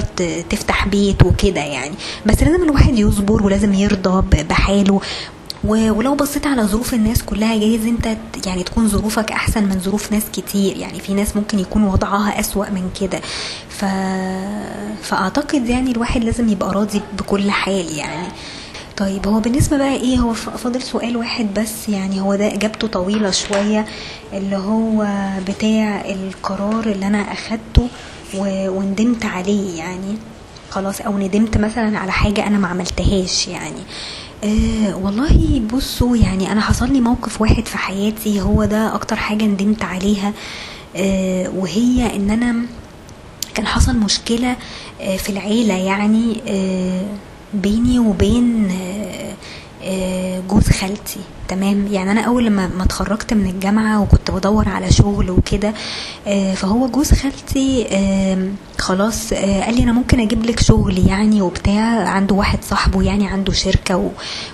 [0.50, 1.96] تفتح بيت وكده يعني.
[2.26, 5.02] بس لازم الواحد يصبر ولازم يرضى بحاله.
[5.64, 10.24] ولو بصيت على ظروف الناس كلها جايز أنت يعني تكون ظروفك أحسن من ظروف ناس
[10.34, 10.78] كتير.
[10.78, 13.22] يعني في ناس ممكن يكون وضعها أسوأ من كده.
[13.70, 13.86] ف...
[15.04, 18.28] فأعتقد يعني الواحد لازم يبقى راضي بكل حال يعني.
[18.98, 21.90] طيب هو بالنسبة بقى إيه هو فاضل سؤال واحد بس.
[21.90, 23.86] يعني هو ده إجابته طويلة شوية
[24.34, 25.08] اللي هو
[25.48, 27.88] بتاع القرار اللي أنا أخدته
[28.70, 30.18] وندمت عليه يعني.
[30.72, 33.82] خلاص أو ندمت مثلا على حاجة أنا ما عملتهاش يعني.
[34.44, 39.44] أه والله بصوا يعني أنا حصل لي موقف واحد في حياتي هو ده أكتر حاجة
[39.44, 40.34] ندمت عليها
[40.96, 42.56] أه وهي إن أنا
[43.54, 44.56] كان حصل مشكلة
[45.02, 47.06] أه في العيلة يعني أه
[47.54, 48.72] بيني وبين
[49.84, 51.20] أه جوز خالتي.
[51.48, 51.88] تمام.
[51.92, 55.74] يعني أنا أول لما ما اتخرجت من الجامعة وكنت بدور على شغل وكده
[56.56, 57.88] فهو جوز خالتي
[58.80, 63.54] خلاص قال لي أنا ممكن أجيب لك شغل يعني وبتاع عنده واحد صاحبه يعني عنده
[63.54, 64.12] شركة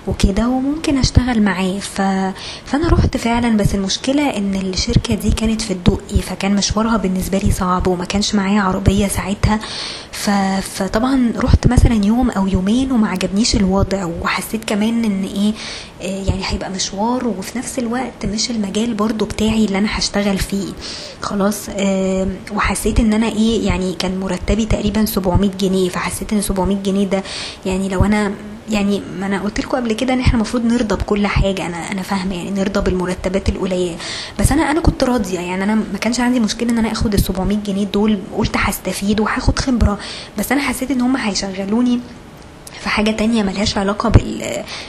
[0.07, 1.79] وكده وممكن أشتغل معاه.
[1.79, 2.01] ف...
[2.65, 7.51] فأنا رحت فعلا بس المشكلة إن الشركة دي كانت في الدقي فكان مشوارها بالنسبة لي
[7.51, 9.59] صعب وما كانش معايا عربية ساعتها.
[10.11, 10.29] ف...
[10.61, 15.53] فطبعا رحت مثلا يوم أو يومين وما عجبنيش الوضع وحسيت كمان إن إيه
[16.01, 20.73] يعني هيبقى مشوار وفي نفس الوقت مش المجال برضو بتاعي اللي أنا هشتغل فيه.
[21.21, 21.69] خلاص
[22.51, 27.23] وحسيت إن أنا إيه يعني كان مرتبي تقريبا 700 جنيه فحسيت إن 700 جنيه ده
[27.65, 28.31] يعني لو أنا
[28.69, 31.65] يعني ما أنا قلت لكم قبل كده إن إحنا المفروض نرضى بكل حاجة.
[31.65, 33.95] أنا أنا فاهمة يعني نرضى بالمرتبات القليلة.
[34.39, 35.39] بس أنا أنا كنت راضية.
[35.39, 39.19] يعني أنا ما كانش عندي مشكلة إن أنا آخد ال 700 جنيه دول قلت هستفيد
[39.19, 39.99] وهاخد خبرة.
[40.39, 41.99] بس أنا حسيت إن هم هيشغلوني
[42.81, 44.11] في حاجة تانية ملهاش علاقة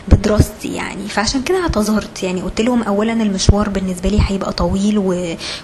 [0.08, 1.08] بدراستي يعني.
[1.08, 2.42] فعشان كده اعتذرت يعني.
[2.42, 4.98] قلت لهم اولا المشوار بالنسبة لي هيبقى طويل.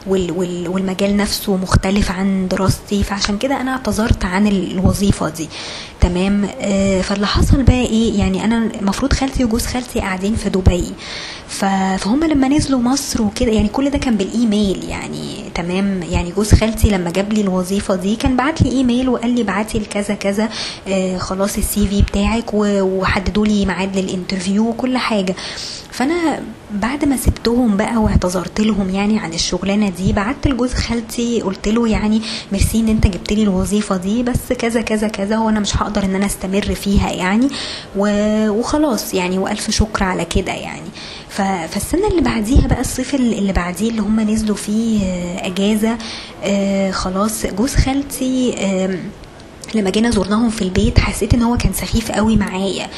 [0.07, 3.03] والمجال نفسه مختلف عن دراستي.
[3.03, 5.49] فعشان كده أنا اعتذرت عن الوظيفة دي.
[6.01, 10.85] تمام؟ آه فاللي حصل بقى إيه؟ يعني أنا المفروض خالتي وجوز خالتي قاعدين في دبي.
[11.49, 15.45] فهم لما نزلوا مصر وكده يعني كل ده كان بالإيميل يعني.
[15.55, 19.43] تمام؟ يعني جوز خالتي لما جاب لي الوظيفة دي كان بعت لي إيميل وقال لي
[19.43, 20.49] بعتي لكذا كذا.
[20.89, 25.35] آه خلاص ال CV بتاعك وحددوا لي ميعاد لل interview وكل حاجة.
[25.91, 26.43] فأنا
[26.75, 31.89] بعد ما سبتهم بقى واعتذرت لهم يعني عن الشغلانة دي بعت لجوز خالتي قلت له
[31.89, 36.05] يعني ميرسي إن أنت جبت لي الوظيفة دي بس كذا كذا كذا وأنا مش هقدر
[36.05, 37.49] إن أنا أستمر فيها يعني
[37.97, 40.89] وخلاص يعني وألف شكر على كده يعني.
[41.29, 45.01] فالسنة اللي بعديها بقى الصيف اللي بعديه اللي هم نزلوا فيه
[45.39, 45.99] أجازة
[46.45, 48.99] آه خلاص جوز خالتي آه
[49.75, 52.89] لما جينا زرناهم في البيت حسيت إن هو كان سخيف قوي معايا.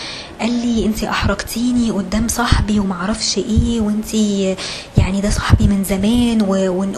[0.40, 4.14] قال لي أنت أحرجتيني قدام صاحبي ومعرفش إيه وأنت
[4.98, 6.42] يعني ده صاحبي من زمان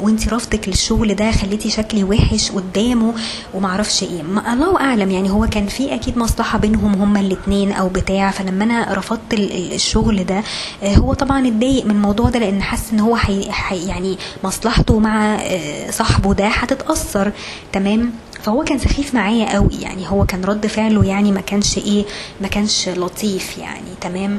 [0.01, 3.14] وأنت رفضك للشغل ده خليتي شكلي وحش قدامه
[3.55, 4.22] ومعرفش إيه.
[4.22, 8.31] ما الله أعلم يعني هو كان في أكيد مصلحة بينهم هما الاتنين أو بتاع.
[8.31, 10.43] فلما أنا رفضت الشغل ده
[10.83, 15.35] آه، هو طبعا اتضايق من الموضوع ده لأن حس إن هو حي يعني مصلحته مع
[15.35, 17.33] آه، صاحبه ده هتتأثر.
[17.72, 18.12] تمام؟
[18.45, 22.05] فهو كان سخيف معايا قوي يعني هو كان رد فعله يعني ما كانش إيه
[22.40, 24.38] ما كانش لطيف يعني تمام؟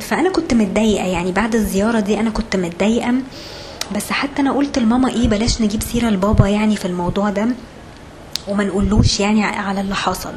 [0.00, 3.14] فأنا كنت متضايقة يعني بعد الزيارة دي أنا كنت متضايقة
[3.96, 7.48] بس حتى أنا قلت لماما إيه بلاش نجيب سيرة لبابا يعني في الموضوع ده
[8.48, 10.32] وما نقولوش يعني على اللي حصل.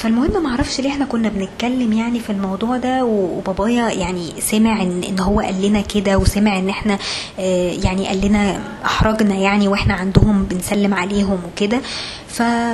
[0.00, 5.02] فالمهم ما أعرفش ليه إحنا كنا بنتكلم يعني في الموضوع ده وبابايا يعني سمع ان,
[5.08, 6.98] إن هو قال لنا كده وسمع ان إحنا
[7.38, 11.80] آه يعني قال لنا احرجنا يعني وإحنا عندهم بنسلم عليهم وكده.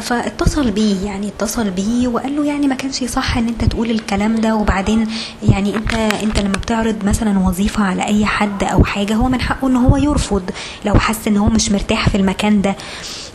[0.00, 4.36] فاتصل بيه يعني اتصل بيه وقال له يعني ما كانش صح ان انت تقول الكلام
[4.36, 5.06] ده وبعدين
[5.48, 9.68] يعني انت انت لما بتعرض مثلا وظيفة على أي حد أو حاجة هو من حقه
[9.68, 10.50] إن هو يرفض
[10.84, 12.76] لو حس إن هو مش مرتاح في المكان ده.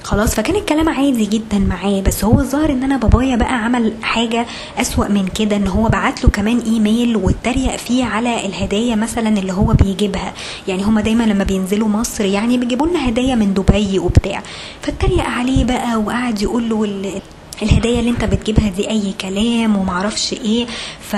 [0.03, 4.45] خلاص فكان الكلام عادي جدا معاه بس هو الظاهر إن أنا بابايا بقى عمل حاجة
[4.77, 9.53] أسوأ من كده إن هو بعت له كمان إيميل واتريق فيه على الهدايا مثلا اللي
[9.53, 10.33] هو بيجيبها.
[10.67, 14.41] يعني هما دايما لما بينزلوا مصر يعني بيجيبوا لنا هدايا من دبي وبتاع.
[14.81, 17.11] فاتريق عليه بقى وقعد يقول له
[17.63, 20.65] الهدايا اللي أنت بتجيبها دي أي كلام ومعرفش إيه
[21.01, 21.15] ف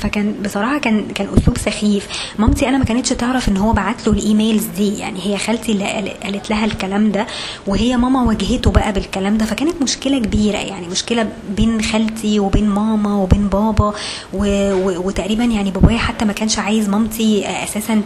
[0.00, 2.08] فكان بصراحة كان كان أسلوب سخيف.
[2.38, 4.98] مامتي أنا ما كانتش تعرف إن هو بعت له الإيميلز دي.
[4.98, 7.26] يعني هي خالتي اللي قالت لها الكلام ده
[7.66, 9.44] وهي ماما واجهته بقى بالكلام ده.
[9.44, 10.58] فكانت مشكلة كبيرة.
[10.58, 13.94] يعني مشكلة بين خالتي وبين ماما وبين بابا
[14.32, 14.44] و...
[14.72, 15.06] و...
[15.06, 18.02] وتقريبا يعني بابايا حتى ما كانش عايز مامتي أساسا.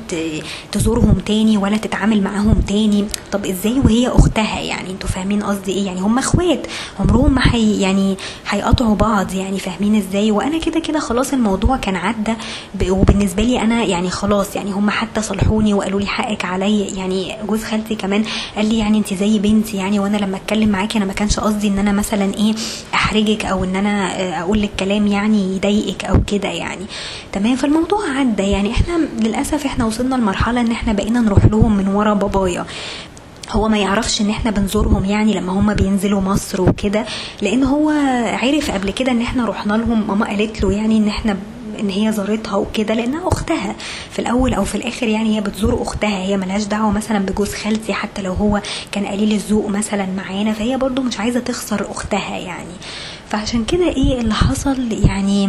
[0.72, 3.04] تزورهم تاني ولا تتعامل معاهم تاني.
[3.32, 6.66] طب إزاي وهي أختها؟ يعني أنتوا فاهمين قصدي إيه؟ يعني هم إخوات
[7.00, 8.16] عمرهم ما حي يعني
[8.48, 9.34] هيقطعوا بعض.
[9.34, 12.34] يعني فاهمين إزاي؟ وأنا كده كده خلاص الموضوع كان عدى
[12.90, 17.64] وبالنسبة لي أنا يعني خلاص يعني هم حتى صلحوني وقالوا لي حقك عليا يعني جوز
[17.64, 18.24] خالتي كمان
[18.56, 21.68] قال لي يعني انت زي بنتي يعني وأنا لما أتكلم معاكي أنا ما كانش قصدي
[21.68, 22.54] إن أنا مثلا إيه
[22.94, 24.06] أحرجك أو إن أنا
[24.42, 26.86] أقول لك كلام يعني يضايقك أو كده يعني.
[27.32, 28.70] تمام؟ فالموضوع عدى يعني.
[28.70, 32.66] إحنا للأسف إحنا وصلنا لمرحلة إن إحنا بقينا نروح لهم من ورا بابايا.
[33.50, 37.04] هو ما يعرفش إن إحنا بنزورهم يعني لما هم بينزلوا مصر وكده
[37.42, 37.90] لأن هو
[38.42, 41.36] عرف قبل كده إن إحنا رحنا لهم ماما قالت له يعني إن إحنا
[41.80, 43.76] إن هي زارتها وكده لأنها أختها.
[44.10, 47.92] في الأول أو في الآخر يعني هي بتزور أختها هي ملهاش دعوة مثلا بجوز خالتي
[47.92, 48.60] حتى لو هو
[48.92, 52.74] كان قليل الذوق مثلا معانا فهي برضو مش عايزة تخسر أختها يعني.
[53.30, 55.44] فعشان كده إيه اللي حصل يعني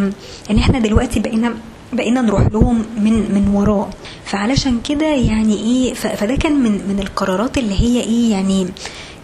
[0.51, 1.53] إن إحنا دلوقتي بقينا
[1.93, 3.89] بقينا نروح لهم من من وراه
[4.25, 8.67] فعلشان كده يعني إيه فده كان من من القرارات اللي هي إيه يعني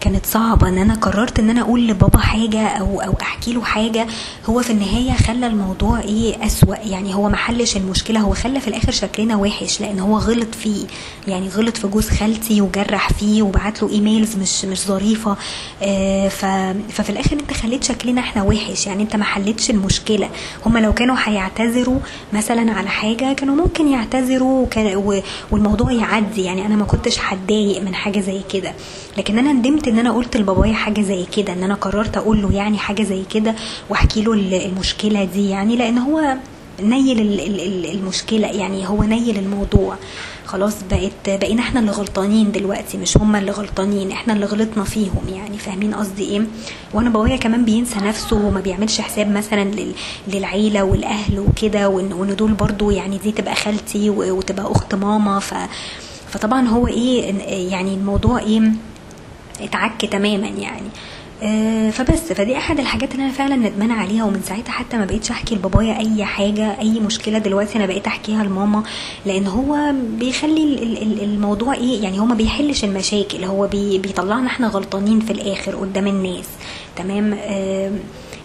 [0.03, 4.07] كانت صعبة إن أنا قررت إن أنا أقول لبابا حاجة أو أو أحكي له حاجة.
[4.45, 6.75] هو في النهاية خلى الموضوع إيه أسوأ.
[6.75, 10.85] يعني هو ما حلش المشكلة هو خلى في الآخر شكلنا وحش لأن هو غلط فيه
[11.27, 15.37] يعني غلط في جوز خالتي وجرح فيه وبعت له إيميلز مش مش ظريفة.
[15.83, 16.27] آه
[16.89, 18.87] ففي الآخر أنت خليت شكلنا إحنا وحش.
[18.87, 20.29] يعني أنت ما حلتش المشكلة.
[20.65, 21.99] هما لو كانوا هيعتذروا
[22.33, 24.67] مثلا على حاجة كانوا ممكن يعتذروا
[25.51, 26.43] والموضوع يعدي.
[26.43, 28.73] يعني أنا ما كنتش هتضايق من حاجة زي كده.
[29.17, 32.53] لكن أنا ندمت إن أنا قلت لبابايا حاجة زي كده إن أنا قررت أقول له
[32.53, 33.55] يعني حاجة زي كده
[33.89, 36.35] وأحكي له المشكلة دي يعني لأن هو
[36.81, 37.19] نيل
[37.93, 39.95] المشكلة يعني هو نيل الموضوع.
[40.45, 45.21] خلاص بقت بقينا إحنا اللي غلطانين دلوقتي مش هما اللي غلطانين إحنا اللي غلطنا فيهم
[45.35, 46.41] يعني فاهمين قصدي إيه؟
[46.93, 49.71] وأنا بابايا كمان بينسى نفسه وما بيعملش حساب مثلا
[50.27, 55.53] للعيلة والأهل وكده وإن دول برضو يعني دي تبقى خالتي وتبقى أخت ماما ف
[56.29, 57.33] فطبعا هو إيه
[57.71, 58.61] يعني الموضوع إيه؟
[59.61, 60.87] اتعك تماما يعني.
[61.43, 65.31] آه فبس فدي أحد الحاجات اللي أنا فعلا ندمانه عليها ومن ساعتها حتى ما بقيتش
[65.31, 68.83] أحكي لبابايا أي حاجة أي مشكلة دلوقتي أنا بقيت أحكيها لماما
[69.25, 70.63] لأن هو بيخلي
[71.23, 76.07] الموضوع إيه يعني هو ما بيحلش المشاكل هو بي بيطلعنا إحنا غلطانين في الآخر قدام
[76.07, 76.45] الناس.
[76.95, 77.91] تمام؟ آه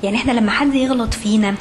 [0.03, 1.55] يعني إحنا لما حد يغلط فينا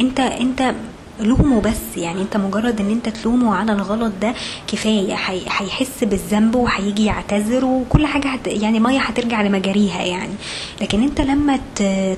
[0.00, 0.74] أنت أنت
[1.20, 4.34] لومه بس يعني انت مجرد ان انت تلومه على الغلط ده
[4.66, 5.14] كفاية
[5.48, 10.34] هيحس بالذنب وهيجي يعتذر وكل حاجة هت يعني مية هترجع لمجاريها يعني.
[10.80, 11.58] لكن انت لما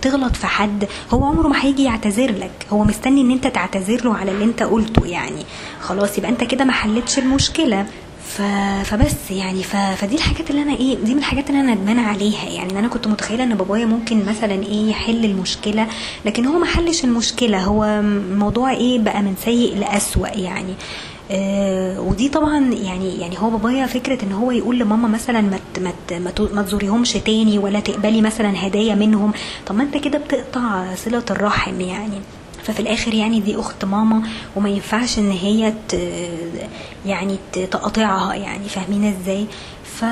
[0.03, 4.15] تغلط في حد هو عمره ما هيجي يعتذر لك هو مستني ان انت تعتذر له
[4.17, 5.43] على اللي انت قلته يعني.
[5.81, 7.87] خلاص يبقى انت كده ما حلتش المشكلة.
[8.85, 12.49] فبس يعني فدي الحاجات اللي أنا إيه دي من الحاجات اللي أنا ندمانه عليها.
[12.49, 15.87] يعني أنا كنت متخيلة إن بابايا ممكن مثلا إيه يحل المشكلة
[16.25, 17.65] لكن هو ما حلش المشكلة.
[17.65, 20.75] هو الموضوع إيه بقى من سيء لأسوأ يعني.
[21.33, 25.93] آه ودي طبعا يعني يعني هو بابايا فكرة إن هو يقول لماما مثلا ما ما
[26.55, 29.33] ما تزوريهمش تاني ولا تقبلي مثلا هدايا منهم.
[29.67, 32.21] طب ما أنت كده بتقطع صلة الرحم يعني.
[32.63, 34.23] ففي الآخر يعني دي أخت ماما
[34.57, 35.73] وما ينفعش إن هي.
[37.07, 39.47] يعني تقاطعها يعني فاهمين إزاي؟
[39.85, 40.05] ف...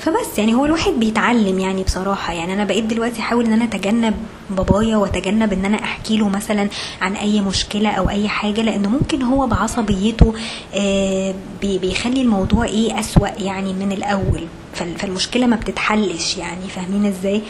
[0.00, 2.32] فبس يعني هو الواحد بيتعلم يعني بصراحة.
[2.32, 4.14] يعني أنا بقيت دلوقتي أحاول إن أنا أتجنب
[4.50, 6.68] بابايا وأتجنب إن أنا أحكي له مثلا
[7.00, 10.34] عن أي مشكلة أو أي حاجة لأنه ممكن هو بعصبيته
[10.74, 14.46] آه، بي- بيخلي الموضوع إيه أسوأ يعني من الأول.
[14.74, 17.40] فال- فالمشكلة ما بتتحلش يعني فاهمين إزاي؟ آه،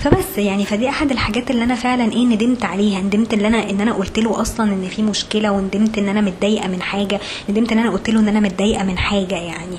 [0.00, 3.80] فبس يعني فدي أحد الحاجات اللي أنا فعلا إيه ندمت عليها ندمت ان أنا إن
[3.80, 7.78] أنا قلت له أصلا إن في مشكلة وندمت إن أنا متضايقة من حاجة ندمت إن
[7.78, 9.76] أنا قلت له إن أنا متضايقة من حاجة يعني.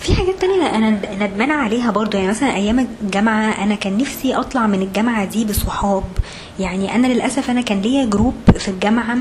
[0.00, 0.90] في حاجات تانية أنا
[1.26, 6.04] ندمانة عليها برضو يعني مثلا أيام الجامعة أنا كان نفسي أطلع من الجامعة دي بصحاب.
[6.60, 9.16] يعني أنا للأسف أنا كان ليا جروب في الجامعة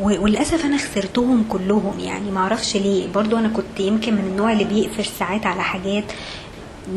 [0.00, 3.06] و- وللأسف أنا خسرتهم كلهم يعني معرفش ليه.
[3.14, 6.04] برضو أنا كنت يمكن من النوع اللي بيقفش ساعات على حاجات.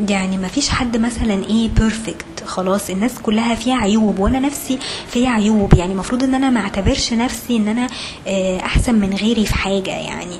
[0.08, 4.78] يعني ما فيش حد مثلا إيه perfect خلاص الناس كلها فيها عيوب وأنا نفسي
[5.10, 5.74] فيها عيوب.
[5.74, 7.86] يعني المفروض إن أنا ما أعتبرش نفسي إن أنا
[8.26, 10.36] آه، أحسن من غيري في حاجة يعني.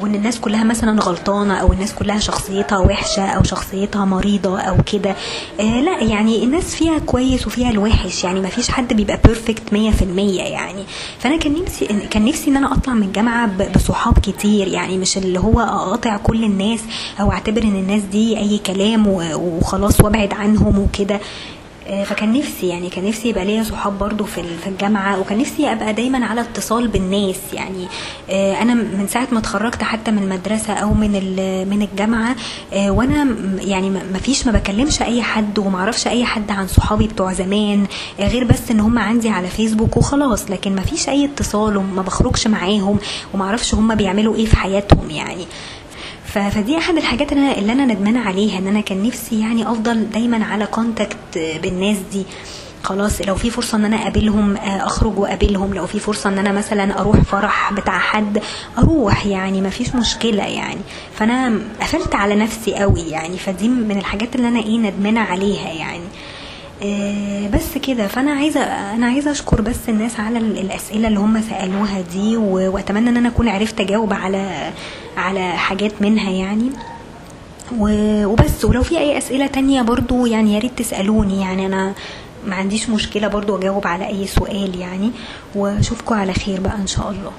[0.00, 5.14] وإن الناس كلها مثلا غلطانة أو الناس كلها شخصيتها وحشة أو شخصيتها مريضة أو كده
[5.60, 9.74] آه لا يعني الناس فيها كويس وفيها الوحش يعني ما فيش حد بيبقى perfect 100%
[10.18, 10.84] يعني.
[11.18, 15.38] فأنا كان نفسي كان نفسي إن أنا أطلع من الجامعة بصحاب كتير يعني مش اللي
[15.40, 16.80] هو أقاطع كل الناس
[17.20, 21.20] أو أعتبر إن الناس دي أي كلام وخلاص وأبعد عنهم وكده.
[22.04, 25.72] فكان نفسي يعني كان نفسي يبقى ليا صحاب برضو في ال- في الجامعة وكان نفسي
[25.72, 27.86] أبقى دايما على اتصال بالناس يعني.
[28.30, 31.10] آه، أنا من ساعة ما اتخرجت حتى من المدرسة أو من
[31.70, 32.36] من الجامعة
[32.72, 37.06] آه، وأنا يعني ما فيش ما بكلمش أي حد وما أعرفش أي حد عن صحابي
[37.06, 37.86] بتوع زمان
[38.20, 40.50] آه، غير بس إن هم عندي على فيسبوك وخلاص.
[40.50, 42.98] لكن ما فيش أي اتصال وما بخرجش معاهم
[43.34, 45.46] وما أعرفش هم بيعملوا إيه في حياتهم يعني.
[46.34, 50.10] فدي أحد الحاجات اللي أنا اللي أنا ندمانه عليها إن أنا كان نفسي يعني أفضل
[50.10, 51.16] دايما على كونتاكت
[51.62, 52.22] بالناس دي.
[52.82, 55.74] خلاص لو في فرصة إن أنا أقابلهم آه، أخرج وأقابلهم.
[55.74, 58.42] لو في فرصة إن أنا مثلا أروح فرح بتاع حد
[58.78, 60.80] أروح يعني ما فيش مشكلة يعني.
[61.18, 63.36] فأنا قفلت على نفسي قوي يعني.
[63.38, 66.04] فدي من الحاجات اللي أنا إيه ندمانة عليها يعني.
[66.82, 68.06] آه، بس كده.
[68.06, 68.60] فأنا عايزه
[68.94, 73.28] أنا عايزة أشكر بس الناس على ال- الأسئلة اللي هم سألوها دي وأتمنى إن أنا
[73.28, 74.70] أكون عرفت أجاوب على
[75.16, 76.70] على حاجات منها يعني.
[77.78, 78.64] وبس.
[78.64, 81.40] ولو في أي أسئلة تانية برضو يعني يا ريت تسألوني.
[81.40, 81.92] يعني أنا
[82.46, 85.10] ما عنديش مشكلة برضو أجاوب على أي سؤال يعني.
[85.54, 87.32] وأشوفكم على خير بقى إن شاء الله.